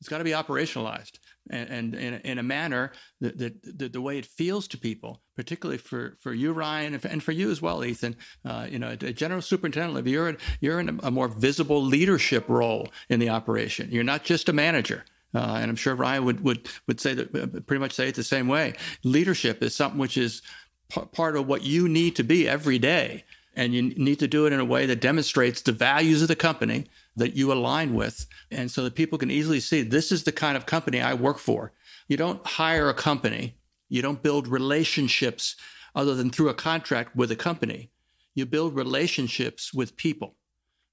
It's 0.00 0.08
got 0.08 0.18
to 0.18 0.24
be 0.24 0.32
operationalized 0.32 1.18
and, 1.48 1.68
and 1.70 1.94
in, 1.94 2.14
in, 2.14 2.38
a 2.38 2.42
manner 2.42 2.92
that, 3.20 3.38
that, 3.38 3.78
that, 3.78 3.92
the 3.92 4.00
way 4.00 4.18
it 4.18 4.26
feels 4.26 4.68
to 4.68 4.78
people, 4.78 5.22
particularly 5.36 5.78
for, 5.78 6.16
for 6.20 6.32
you, 6.32 6.52
Ryan, 6.52 7.00
and 7.02 7.22
for 7.22 7.32
you 7.32 7.50
as 7.50 7.62
well, 7.62 7.84
Ethan. 7.84 8.16
Uh, 8.44 8.66
you 8.70 8.78
know, 8.78 8.90
a 8.90 9.12
general 9.12 9.40
superintendent, 9.40 10.06
you're 10.06 10.36
you're 10.60 10.80
in 10.80 11.00
a 11.02 11.10
more 11.10 11.28
visible 11.28 11.82
leadership 11.82 12.48
role 12.48 12.88
in 13.08 13.20
the 13.20 13.30
operation. 13.30 13.88
You're 13.90 14.04
not 14.04 14.24
just 14.24 14.48
a 14.48 14.52
manager. 14.52 15.04
Uh, 15.34 15.58
and 15.60 15.70
I'm 15.70 15.76
sure 15.76 15.94
Ryan 15.94 16.24
would, 16.24 16.42
would, 16.42 16.68
would 16.86 17.00
say 17.00 17.14
that 17.14 17.34
uh, 17.34 17.60
pretty 17.60 17.80
much 17.80 17.92
say 17.92 18.08
it 18.08 18.16
the 18.16 18.24
same 18.24 18.48
way. 18.48 18.74
Leadership 19.04 19.62
is 19.62 19.74
something 19.74 20.00
which 20.00 20.16
is 20.16 20.42
p- 20.88 21.02
part 21.12 21.36
of 21.36 21.46
what 21.46 21.62
you 21.62 21.88
need 21.88 22.16
to 22.16 22.24
be 22.24 22.48
every 22.48 22.78
day. 22.78 23.24
And 23.54 23.74
you 23.74 23.82
need 23.82 24.18
to 24.20 24.28
do 24.28 24.46
it 24.46 24.52
in 24.52 24.60
a 24.60 24.64
way 24.64 24.86
that 24.86 25.00
demonstrates 25.00 25.62
the 25.62 25.72
values 25.72 26.22
of 26.22 26.28
the 26.28 26.36
company 26.36 26.86
that 27.16 27.36
you 27.36 27.52
align 27.52 27.94
with. 27.94 28.26
And 28.50 28.70
so 28.70 28.84
that 28.84 28.94
people 28.94 29.18
can 29.18 29.30
easily 29.30 29.60
see 29.60 29.82
this 29.82 30.12
is 30.12 30.24
the 30.24 30.32
kind 30.32 30.56
of 30.56 30.66
company 30.66 31.00
I 31.00 31.14
work 31.14 31.38
for. 31.38 31.72
You 32.08 32.16
don't 32.16 32.44
hire 32.46 32.88
a 32.88 32.94
company, 32.94 33.56
you 33.88 34.02
don't 34.02 34.22
build 34.22 34.48
relationships 34.48 35.56
other 35.94 36.14
than 36.14 36.30
through 36.30 36.48
a 36.48 36.54
contract 36.54 37.16
with 37.16 37.30
a 37.30 37.36
company. 37.36 37.90
You 38.34 38.46
build 38.46 38.76
relationships 38.76 39.74
with 39.74 39.96
people, 39.96 40.36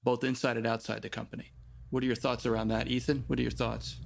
both 0.02 0.24
inside 0.24 0.56
and 0.56 0.66
outside 0.66 1.02
the 1.02 1.08
company. 1.08 1.52
What 1.90 2.02
are 2.02 2.06
your 2.06 2.16
thoughts 2.16 2.44
around 2.44 2.68
that, 2.68 2.88
Ethan? 2.88 3.24
What 3.28 3.38
are 3.38 3.42
your 3.42 3.50
thoughts? 3.50 3.96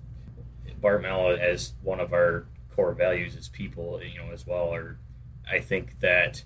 Bart 0.81 1.03
Malow, 1.03 1.39
as 1.39 1.73
one 1.83 2.01
of 2.01 2.13
our 2.13 2.47
core 2.75 2.93
values, 2.93 3.37
is 3.37 3.49
people, 3.49 4.01
you 4.03 4.19
know, 4.19 4.33
as 4.33 4.47
well. 4.47 4.65
Or 4.65 4.99
I 5.51 5.61
think 5.61 6.01
that 6.01 6.45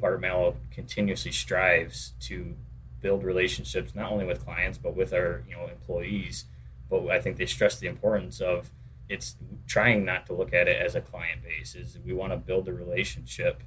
Bart 0.00 0.20
Malow 0.20 0.56
continuously 0.70 1.32
strives 1.32 2.12
to 2.20 2.54
build 3.00 3.22
relationships 3.24 3.94
not 3.94 4.10
only 4.10 4.24
with 4.24 4.44
clients 4.44 4.78
but 4.78 4.96
with 4.96 5.12
our 5.12 5.42
you 5.48 5.54
know 5.54 5.66
employees. 5.66 6.44
But 6.90 7.08
I 7.08 7.20
think 7.20 7.36
they 7.36 7.46
stress 7.46 7.78
the 7.78 7.86
importance 7.86 8.40
of 8.40 8.70
it's 9.08 9.36
trying 9.66 10.04
not 10.04 10.26
to 10.26 10.32
look 10.32 10.54
at 10.54 10.68
it 10.68 10.80
as 10.80 10.94
a 10.94 11.00
client 11.00 11.42
base. 11.42 11.74
Is 11.74 11.98
we 12.04 12.12
want 12.12 12.32
to 12.32 12.36
build 12.36 12.68
a 12.68 12.72
relationship 12.72 13.62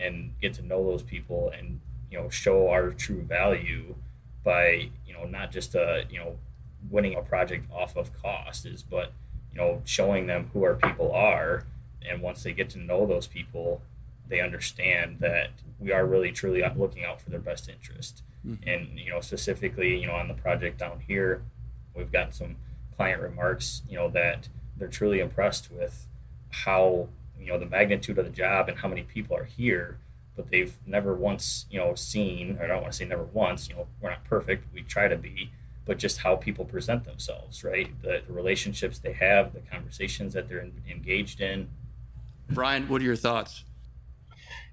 and 0.00 0.32
get 0.40 0.54
to 0.54 0.62
know 0.62 0.84
those 0.84 1.02
people 1.02 1.52
and 1.56 1.80
you 2.10 2.18
know 2.18 2.28
show 2.28 2.68
our 2.68 2.90
true 2.90 3.22
value 3.22 3.94
by 4.44 4.90
you 5.06 5.12
know 5.12 5.24
not 5.24 5.50
just 5.50 5.74
a 5.74 6.04
you 6.10 6.18
know 6.18 6.36
winning 6.90 7.16
a 7.16 7.22
project 7.22 7.70
off 7.72 7.96
of 7.96 8.12
cost 8.20 8.64
is 8.66 8.82
but 8.82 9.12
you 9.52 9.58
know 9.58 9.82
showing 9.84 10.26
them 10.26 10.50
who 10.52 10.62
our 10.64 10.74
people 10.74 11.12
are 11.12 11.64
and 12.08 12.22
once 12.22 12.42
they 12.42 12.52
get 12.52 12.70
to 12.70 12.78
know 12.78 13.06
those 13.06 13.26
people 13.26 13.82
they 14.28 14.40
understand 14.40 15.16
that 15.20 15.50
we 15.78 15.92
are 15.92 16.06
really 16.06 16.30
truly 16.30 16.62
looking 16.76 17.04
out 17.04 17.20
for 17.20 17.30
their 17.30 17.40
best 17.40 17.68
interest 17.68 18.22
Mm-hmm. 18.46 18.68
And 18.68 18.98
you 18.98 19.10
know, 19.10 19.20
specifically, 19.20 19.98
you 19.98 20.06
know, 20.06 20.14
on 20.14 20.28
the 20.28 20.34
project 20.34 20.78
down 20.78 21.00
here, 21.06 21.42
we've 21.94 22.12
gotten 22.12 22.32
some 22.32 22.56
client 22.96 23.20
remarks, 23.20 23.82
you 23.88 23.96
know, 23.96 24.08
that 24.10 24.48
they're 24.76 24.88
truly 24.88 25.20
impressed 25.20 25.70
with 25.70 26.06
how 26.50 27.08
you 27.38 27.46
know 27.46 27.58
the 27.58 27.66
magnitude 27.66 28.18
of 28.18 28.24
the 28.24 28.30
job 28.30 28.68
and 28.68 28.78
how 28.78 28.88
many 28.88 29.02
people 29.02 29.36
are 29.36 29.44
here 29.44 29.98
but 30.36 30.50
they've 30.50 30.76
never 30.86 31.14
once 31.14 31.66
you 31.70 31.78
know 31.78 31.94
seen 31.94 32.56
or 32.58 32.64
i 32.64 32.66
don't 32.66 32.82
want 32.82 32.92
to 32.92 32.96
say 32.98 33.04
never 33.04 33.24
once 33.24 33.68
you 33.68 33.74
know 33.74 33.86
we're 34.00 34.10
not 34.10 34.24
perfect 34.24 34.64
we 34.74 34.82
try 34.82 35.08
to 35.08 35.16
be 35.16 35.50
but 35.84 35.98
just 35.98 36.18
how 36.18 36.34
people 36.34 36.64
present 36.64 37.04
themselves 37.04 37.62
right? 37.62 37.90
The, 38.02 38.22
the 38.26 38.32
relationships 38.32 38.98
they 38.98 39.12
have 39.12 39.54
the 39.54 39.60
conversations 39.60 40.34
that 40.34 40.48
they're 40.48 40.58
in, 40.58 40.72
engaged 40.90 41.40
in. 41.40 41.68
Ryan 42.52 42.88
what 42.88 43.00
are 43.00 43.04
your 43.04 43.16
thoughts 43.16 43.64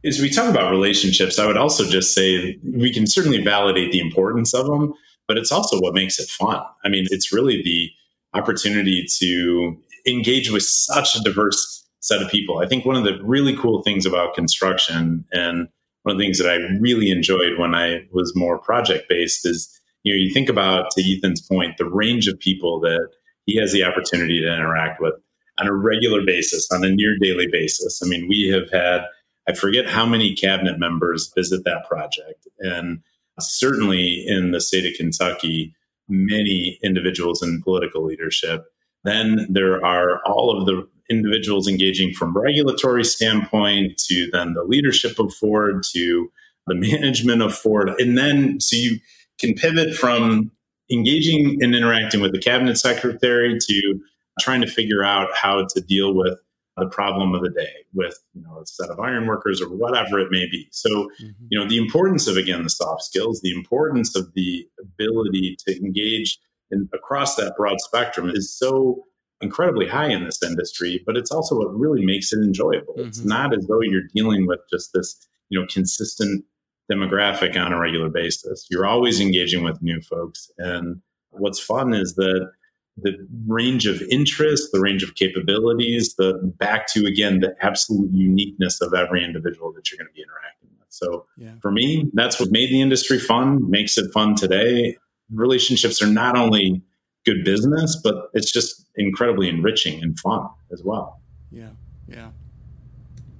as 0.06 0.20
we 0.20 0.30
talk 0.30 0.50
about 0.50 0.72
relationships, 0.72 1.40
I 1.40 1.48
would 1.48 1.58
also 1.58 1.86
just 1.86 2.14
say 2.14 2.58
we 2.64 2.94
can 2.94 3.08
certainly 3.08 3.44
validate 3.44 3.92
the 3.92 4.00
importance 4.00 4.54
of 4.54 4.66
them, 4.66 4.94
but 5.28 5.38
it's 5.38 5.52
also 5.52 5.80
what 5.80 5.94
makes 5.94 6.20
it 6.20 6.30
fun. 6.30 6.62
I 6.84 6.90
mean, 6.90 7.08
it's 7.10 7.32
really 7.32 7.62
the 7.64 7.90
opportunity 8.34 9.06
to 9.20 9.78
engage 10.06 10.52
with 10.52 10.64
such 10.64 11.16
a 11.16 11.22
diverse 11.22 11.88
set 12.02 12.22
of 12.22 12.30
people. 12.30 12.60
I 12.60 12.68
think 12.68 12.86
one 12.86 12.98
of 12.98 13.06
the 13.06 13.20
really 13.24 13.56
cool 13.56 13.82
things 13.82 14.06
about 14.06 14.36
construction 14.36 15.24
and 15.32 15.70
one 16.02 16.16
of 16.16 16.20
the 16.20 16.26
things 16.26 16.38
that 16.40 16.50
I 16.50 16.56
really 16.80 17.10
enjoyed 17.10 17.58
when 17.58 17.74
I 17.74 18.06
was 18.12 18.36
more 18.36 18.60
project 18.60 19.08
based 19.08 19.46
is, 19.46 19.80
you 20.04 20.14
know, 20.14 20.18
you 20.18 20.34
think 20.34 20.50
about, 20.50 20.92
to 20.92 21.02
Ethan's 21.02 21.42
point, 21.42 21.78
the 21.78 21.90
range 21.90 22.28
of 22.28 22.38
people 22.38 22.82
that 22.82 23.08
he 23.46 23.58
has 23.58 23.72
the 23.72 23.86
opportunity 23.86 24.42
to 24.42 24.54
interact 24.54 25.02
with 25.02 25.14
on 25.60 25.68
a 25.68 25.74
regular 25.74 26.26
basis, 26.26 26.68
on 26.74 26.84
a 26.84 26.90
near 26.90 27.16
daily 27.22 27.48
basis. 27.50 28.02
I 28.04 28.08
mean, 28.08 28.28
we 28.28 28.50
have 28.50 28.70
had 28.72 29.06
I 29.48 29.54
forget 29.54 29.88
how 29.88 30.06
many 30.06 30.34
cabinet 30.36 30.80
members 30.80 31.32
visit 31.36 31.64
that 31.66 31.86
project. 31.88 32.48
And 32.60 33.02
certainly 33.40 34.24
in 34.26 34.52
the 34.52 34.62
state 34.62 34.86
of 34.86 34.98
Kentucky, 34.98 35.76
many 36.08 36.80
individuals 36.84 37.42
in 37.42 37.62
political 37.62 38.04
leadership. 38.04 38.66
Then 39.04 39.48
there 39.50 39.84
are 39.86 40.22
all 40.26 40.58
of 40.58 40.66
the 40.66 40.88
individuals 41.10 41.68
engaging 41.68 42.14
from 42.14 42.36
regulatory 42.38 43.04
standpoint 43.04 43.98
to 44.08 44.30
then 44.32 44.54
the 44.54 44.64
leadership 44.64 45.20
of 45.20 45.34
Ford 45.34 45.84
to 45.94 46.32
the 46.68 46.76
management 46.76 47.42
of 47.42 47.54
Ford. 47.54 47.90
And 48.00 48.18
then 48.18 48.60
so 48.60 48.76
you 48.76 49.00
can 49.40 49.54
pivot 49.54 49.94
from 49.96 50.52
engaging 50.92 51.62
and 51.62 51.76
interacting 51.76 52.22
with 52.22 52.32
the 52.32 52.40
cabinet 52.40 52.78
secretary 52.78 53.58
to 53.60 54.00
trying 54.40 54.62
to 54.62 54.68
figure 54.68 55.04
out 55.04 55.30
how 55.36 55.66
to 55.74 55.82
deal 55.82 56.14
with 56.14 56.38
the 56.78 56.88
problem 56.88 57.34
of 57.34 57.42
the 57.42 57.50
day 57.50 57.74
with 57.94 58.18
you 58.34 58.42
know 58.42 58.60
a 58.60 58.66
set 58.66 58.90
of 58.90 59.00
iron 59.00 59.28
workers 59.28 59.62
or 59.62 59.70
whatever 59.70 60.20
it 60.20 60.30
may 60.32 60.48
be 60.50 60.68
so 60.72 60.90
mm-hmm. 60.90 61.46
you 61.50 61.60
know 61.60 61.68
the 61.68 61.78
importance 61.78 62.28
of 62.28 62.38
again 62.38 62.64
the 62.64 62.70
soft 62.70 63.04
skills 63.04 63.42
the 63.42 63.52
importance 63.52 64.16
of 64.16 64.34
the 64.34 64.68
ability 64.82 65.56
to 65.66 65.76
engage 65.78 66.40
in, 66.72 66.90
across 66.94 67.36
that 67.36 67.56
broad 67.56 67.80
spectrum 67.80 68.30
is 68.30 68.56
so 68.56 69.04
incredibly 69.42 69.88
high 69.88 70.10
in 70.10 70.24
this 70.24 70.42
industry 70.42 71.04
but 71.06 71.18
it's 71.18 71.32
also 71.32 71.58
what 71.58 71.74
really 71.78 72.06
makes 72.06 72.34
it 72.34 72.40
enjoyable 72.40 72.94
mm-hmm. 72.96 73.08
it's 73.08 73.24
not 73.24 73.56
as 73.56 73.66
though 73.68 73.82
you're 73.82 74.08
dealing 74.16 74.48
with 74.48 74.60
just 74.72 74.92
this 74.94 75.28
you 75.50 75.60
know 75.60 75.68
consistent 75.68 76.44
demographic 76.92 77.56
on 77.56 77.72
a 77.72 77.80
regular 77.80 78.10
basis 78.10 78.66
you're 78.70 78.86
always 78.86 79.20
engaging 79.22 79.64
with 79.64 79.82
new 79.82 80.02
folks 80.02 80.50
and 80.58 81.02
what's 81.32 81.60
fun 81.60 81.94
is 81.94 82.16
that 82.16 82.50
the 82.98 83.28
range 83.48 83.88
of 83.88 84.02
interest, 84.04 84.70
the 84.72 84.80
range 84.80 85.04
of 85.04 85.16
capabilities, 85.16 86.16
the 86.16 86.40
back 86.58 86.88
to 86.94 87.06
again 87.06 87.40
the 87.40 87.56
absolute 87.62 88.12
uniqueness 88.12 88.82
of 88.82 88.94
every 88.94 89.24
individual 89.24 89.72
that 89.74 89.90
you're 89.90 89.98
going 89.98 90.08
to 90.08 90.14
be 90.14 90.22
interacting 90.22 90.70
with. 90.78 90.88
So 90.90 91.26
yeah. 91.38 91.54
for 91.62 91.72
me, 91.72 92.10
that's 92.14 92.40
what 92.40 92.52
made 92.52 92.70
the 92.70 92.82
industry 92.82 93.20
fun, 93.20 93.70
makes 93.70 93.98
it 93.98 94.12
fun 94.14 94.36
today. 94.36 94.98
Relationships 95.32 96.02
are 96.02 96.08
not 96.08 96.38
only 96.38 96.84
good 97.26 97.44
business, 97.44 98.00
but 98.04 98.30
it's 98.34 98.52
just 98.52 98.86
incredibly 98.96 99.50
enriching 99.50 100.04
and 100.04 100.20
fun 100.20 100.48
as 100.72 100.84
well. 100.84 101.20
Yeah. 101.52 101.70
Yeah. 102.08 102.30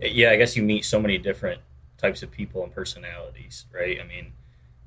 Yeah, 0.02 0.32
I 0.32 0.36
guess 0.36 0.56
you 0.56 0.64
meet 0.64 0.84
so 0.84 1.00
many 1.00 1.18
different 1.18 1.62
types 1.98 2.24
of 2.24 2.32
people 2.32 2.64
and 2.64 2.74
personalities, 2.74 3.66
right? 3.74 4.00
I 4.02 4.06
mean, 4.06 4.34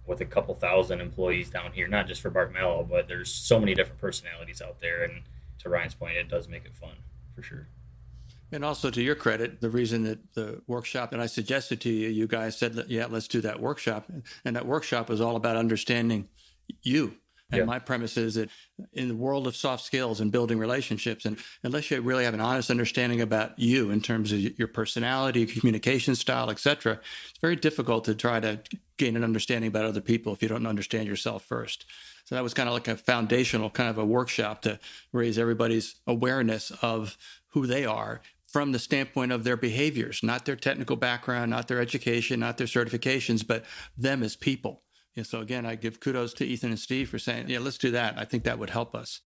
with 0.06 0.20
a 0.20 0.24
couple 0.24 0.54
thousand 0.54 1.00
employees 1.00 1.50
down 1.50 1.72
here, 1.72 1.88
not 1.88 2.06
just 2.06 2.22
for 2.22 2.30
Bart 2.30 2.52
Malow, 2.52 2.88
but 2.88 3.08
there's 3.08 3.30
so 3.30 3.58
many 3.58 3.74
different 3.74 4.00
personalities 4.00 4.62
out 4.62 4.80
there. 4.80 5.04
And 5.04 5.22
to 5.58 5.68
Ryan's 5.68 5.94
point, 5.94 6.16
it 6.16 6.28
does 6.28 6.48
make 6.48 6.64
it 6.64 6.76
fun 6.76 6.96
for 7.34 7.42
sure. 7.42 7.68
And 8.52 8.64
also 8.64 8.90
to 8.90 9.02
your 9.02 9.16
credit, 9.16 9.60
the 9.60 9.70
reason 9.70 10.04
that 10.04 10.34
the 10.34 10.62
workshop 10.68 11.10
that 11.10 11.20
I 11.20 11.26
suggested 11.26 11.80
to 11.80 11.90
you, 11.90 12.08
you 12.08 12.28
guys 12.28 12.56
said, 12.56 12.84
yeah, 12.86 13.06
let's 13.10 13.26
do 13.26 13.40
that 13.40 13.60
workshop. 13.60 14.10
And 14.44 14.54
that 14.54 14.66
workshop 14.66 15.08
was 15.08 15.20
all 15.20 15.34
about 15.34 15.56
understanding 15.56 16.28
you. 16.82 17.16
And 17.50 17.60
yeah. 17.60 17.64
my 17.64 17.78
premise 17.78 18.16
is 18.16 18.34
that 18.34 18.50
in 18.92 19.06
the 19.06 19.14
world 19.14 19.46
of 19.46 19.54
soft 19.54 19.84
skills 19.84 20.20
and 20.20 20.32
building 20.32 20.58
relationships, 20.58 21.24
and 21.24 21.38
unless 21.62 21.90
you 21.90 22.00
really 22.00 22.24
have 22.24 22.34
an 22.34 22.40
honest 22.40 22.70
understanding 22.70 23.20
about 23.20 23.56
you 23.56 23.90
in 23.90 24.00
terms 24.00 24.32
of 24.32 24.40
your 24.58 24.66
personality, 24.66 25.40
your 25.40 25.48
communication 25.48 26.16
style, 26.16 26.50
etc., 26.50 27.00
it's 27.30 27.38
very 27.38 27.54
difficult 27.54 28.04
to 28.06 28.16
try 28.16 28.40
to 28.40 28.60
gain 28.96 29.16
an 29.16 29.22
understanding 29.22 29.68
about 29.68 29.84
other 29.84 30.00
people 30.00 30.32
if 30.32 30.42
you 30.42 30.48
don't 30.48 30.66
understand 30.66 31.06
yourself 31.06 31.44
first. 31.44 31.84
So 32.24 32.34
that 32.34 32.42
was 32.42 32.54
kind 32.54 32.68
of 32.68 32.72
like 32.72 32.88
a 32.88 32.96
foundational 32.96 33.70
kind 33.70 33.88
of 33.88 33.98
a 33.98 34.04
workshop 34.04 34.62
to 34.62 34.80
raise 35.12 35.38
everybody's 35.38 35.94
awareness 36.08 36.72
of 36.82 37.16
who 37.50 37.66
they 37.66 37.86
are 37.86 38.22
from 38.48 38.72
the 38.72 38.78
standpoint 38.80 39.30
of 39.30 39.44
their 39.44 39.56
behaviors, 39.56 40.22
not 40.22 40.44
their 40.46 40.56
technical 40.56 40.96
background, 40.96 41.50
not 41.50 41.68
their 41.68 41.80
education, 41.80 42.40
not 42.40 42.58
their 42.58 42.66
certifications, 42.66 43.46
but 43.46 43.64
them 43.96 44.24
as 44.24 44.34
people. 44.34 44.82
So 45.24 45.40
again, 45.40 45.64
I 45.64 45.76
give 45.76 46.00
kudos 46.00 46.34
to 46.34 46.44
Ethan 46.44 46.70
and 46.70 46.78
Steve 46.78 47.08
for 47.08 47.18
saying, 47.18 47.48
yeah, 47.48 47.58
let's 47.58 47.78
do 47.78 47.90
that. 47.92 48.18
I 48.18 48.24
think 48.24 48.44
that 48.44 48.58
would 48.58 48.70
help 48.70 48.94
us. 48.94 49.22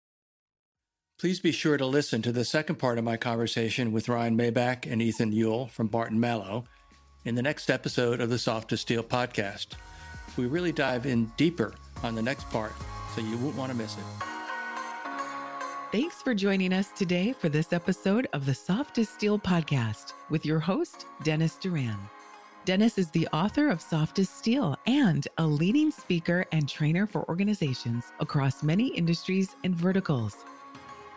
Please 1.18 1.40
be 1.40 1.52
sure 1.52 1.76
to 1.76 1.86
listen 1.86 2.22
to 2.22 2.32
the 2.32 2.44
second 2.44 2.76
part 2.76 2.98
of 2.98 3.04
my 3.04 3.16
conversation 3.16 3.92
with 3.92 4.08
Ryan 4.08 4.36
Maibach 4.36 4.90
and 4.90 5.00
Ethan 5.00 5.32
Uhl 5.32 5.70
from 5.70 5.86
Barton 5.86 6.18
Malow 6.18 6.64
in 7.24 7.34
the 7.36 7.42
next 7.42 7.70
episode 7.70 8.20
of 8.20 8.30
the 8.30 8.38
Soft 8.38 8.72
as 8.72 8.80
Steel 8.80 9.02
podcast. 9.02 9.68
We 10.36 10.46
really 10.46 10.72
dive 10.72 11.06
in 11.06 11.30
deeper 11.36 11.74
on 12.02 12.14
the 12.14 12.22
next 12.22 12.50
part, 12.50 12.72
so 13.14 13.20
you 13.20 13.36
won't 13.38 13.56
want 13.56 13.70
to 13.70 13.78
miss 13.78 13.94
it. 13.94 14.04
Thanks 15.92 16.20
for 16.22 16.34
joining 16.34 16.72
us 16.72 16.90
today 16.90 17.32
for 17.32 17.48
this 17.48 17.72
episode 17.72 18.26
of 18.32 18.46
the 18.46 18.54
Soft 18.54 18.98
as 18.98 19.08
Steel 19.08 19.38
podcast 19.38 20.14
with 20.28 20.44
your 20.44 20.58
host, 20.58 21.06
Dennis 21.22 21.54
Doran. 21.56 21.96
Dennis 22.64 22.96
is 22.96 23.10
the 23.10 23.28
author 23.28 23.68
of 23.68 23.82
Soft 23.82 24.18
as 24.18 24.30
Steel 24.30 24.74
and 24.86 25.28
a 25.36 25.46
leading 25.46 25.90
speaker 25.90 26.46
and 26.50 26.66
trainer 26.66 27.06
for 27.06 27.28
organizations 27.28 28.06
across 28.20 28.62
many 28.62 28.86
industries 28.86 29.54
and 29.64 29.76
verticals. 29.76 30.46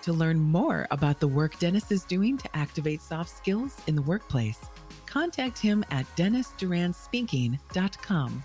To 0.02 0.12
learn 0.12 0.42
more 0.42 0.88
about 0.92 1.22
the 1.22 1.28
work 1.30 1.58
Dennis 1.58 1.90
is 1.90 2.04
doing 2.04 2.38
to 2.38 2.54
activate 2.54 3.02
soft 3.02 3.30
skills 3.30 3.78
in 3.88 3.96
the 3.96 4.02
workplace, 4.02 4.60
contact 5.06 5.58
him 5.58 5.86
at 5.90 6.06
dennisdoranspeaking.com. 6.18 8.44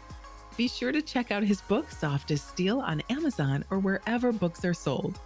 Be 0.57 0.69
sure 0.69 0.93
to 0.93 1.03
check 1.03 1.33
out 1.33 1.43
his 1.43 1.61
book, 1.63 1.91
Soft 1.91 2.31
as 2.31 2.41
Steel, 2.41 2.79
on 2.79 3.03
Amazon 3.11 3.65
or 3.71 3.81
wherever 3.81 4.31
books 4.31 4.65
are 4.65 4.75
sold. 4.75 5.19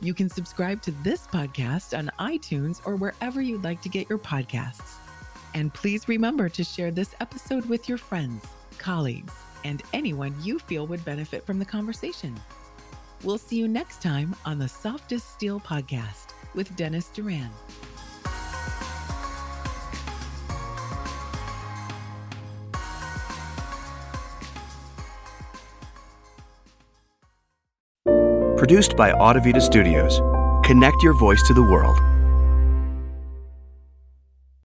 You 0.00 0.14
can 0.14 0.28
subscribe 0.28 0.82
to 0.82 0.92
this 1.02 1.26
podcast 1.26 1.98
on 1.98 2.12
iTunes 2.20 2.80
or 2.84 2.94
wherever 2.94 3.42
you'd 3.42 3.64
like 3.64 3.82
to 3.82 3.88
get 3.88 4.08
your 4.08 4.18
podcasts. 4.18 4.98
And 5.54 5.72
please 5.72 6.08
remember 6.08 6.48
to 6.48 6.64
share 6.64 6.90
this 6.90 7.14
episode 7.20 7.64
with 7.66 7.88
your 7.88 7.98
friends, 7.98 8.44
colleagues, 8.78 9.32
and 9.64 9.82
anyone 9.92 10.34
you 10.42 10.58
feel 10.58 10.86
would 10.88 11.04
benefit 11.04 11.46
from 11.46 11.58
the 11.58 11.64
conversation. 11.64 12.34
We'll 13.22 13.38
see 13.38 13.56
you 13.56 13.68
next 13.68 14.02
time 14.02 14.36
on 14.44 14.58
the 14.58 14.68
Soft 14.68 15.12
as 15.12 15.22
Steel 15.22 15.60
podcast 15.60 16.34
with 16.54 16.74
Dennis 16.76 17.08
Doran. 17.08 17.50
Produced 28.56 28.96
by 28.96 29.12
Audivita 29.12 29.60
Studios. 29.60 30.20
Connect 30.64 31.02
your 31.02 31.12
voice 31.18 31.42
to 31.46 31.52
the 31.52 31.62
world. 31.62 31.98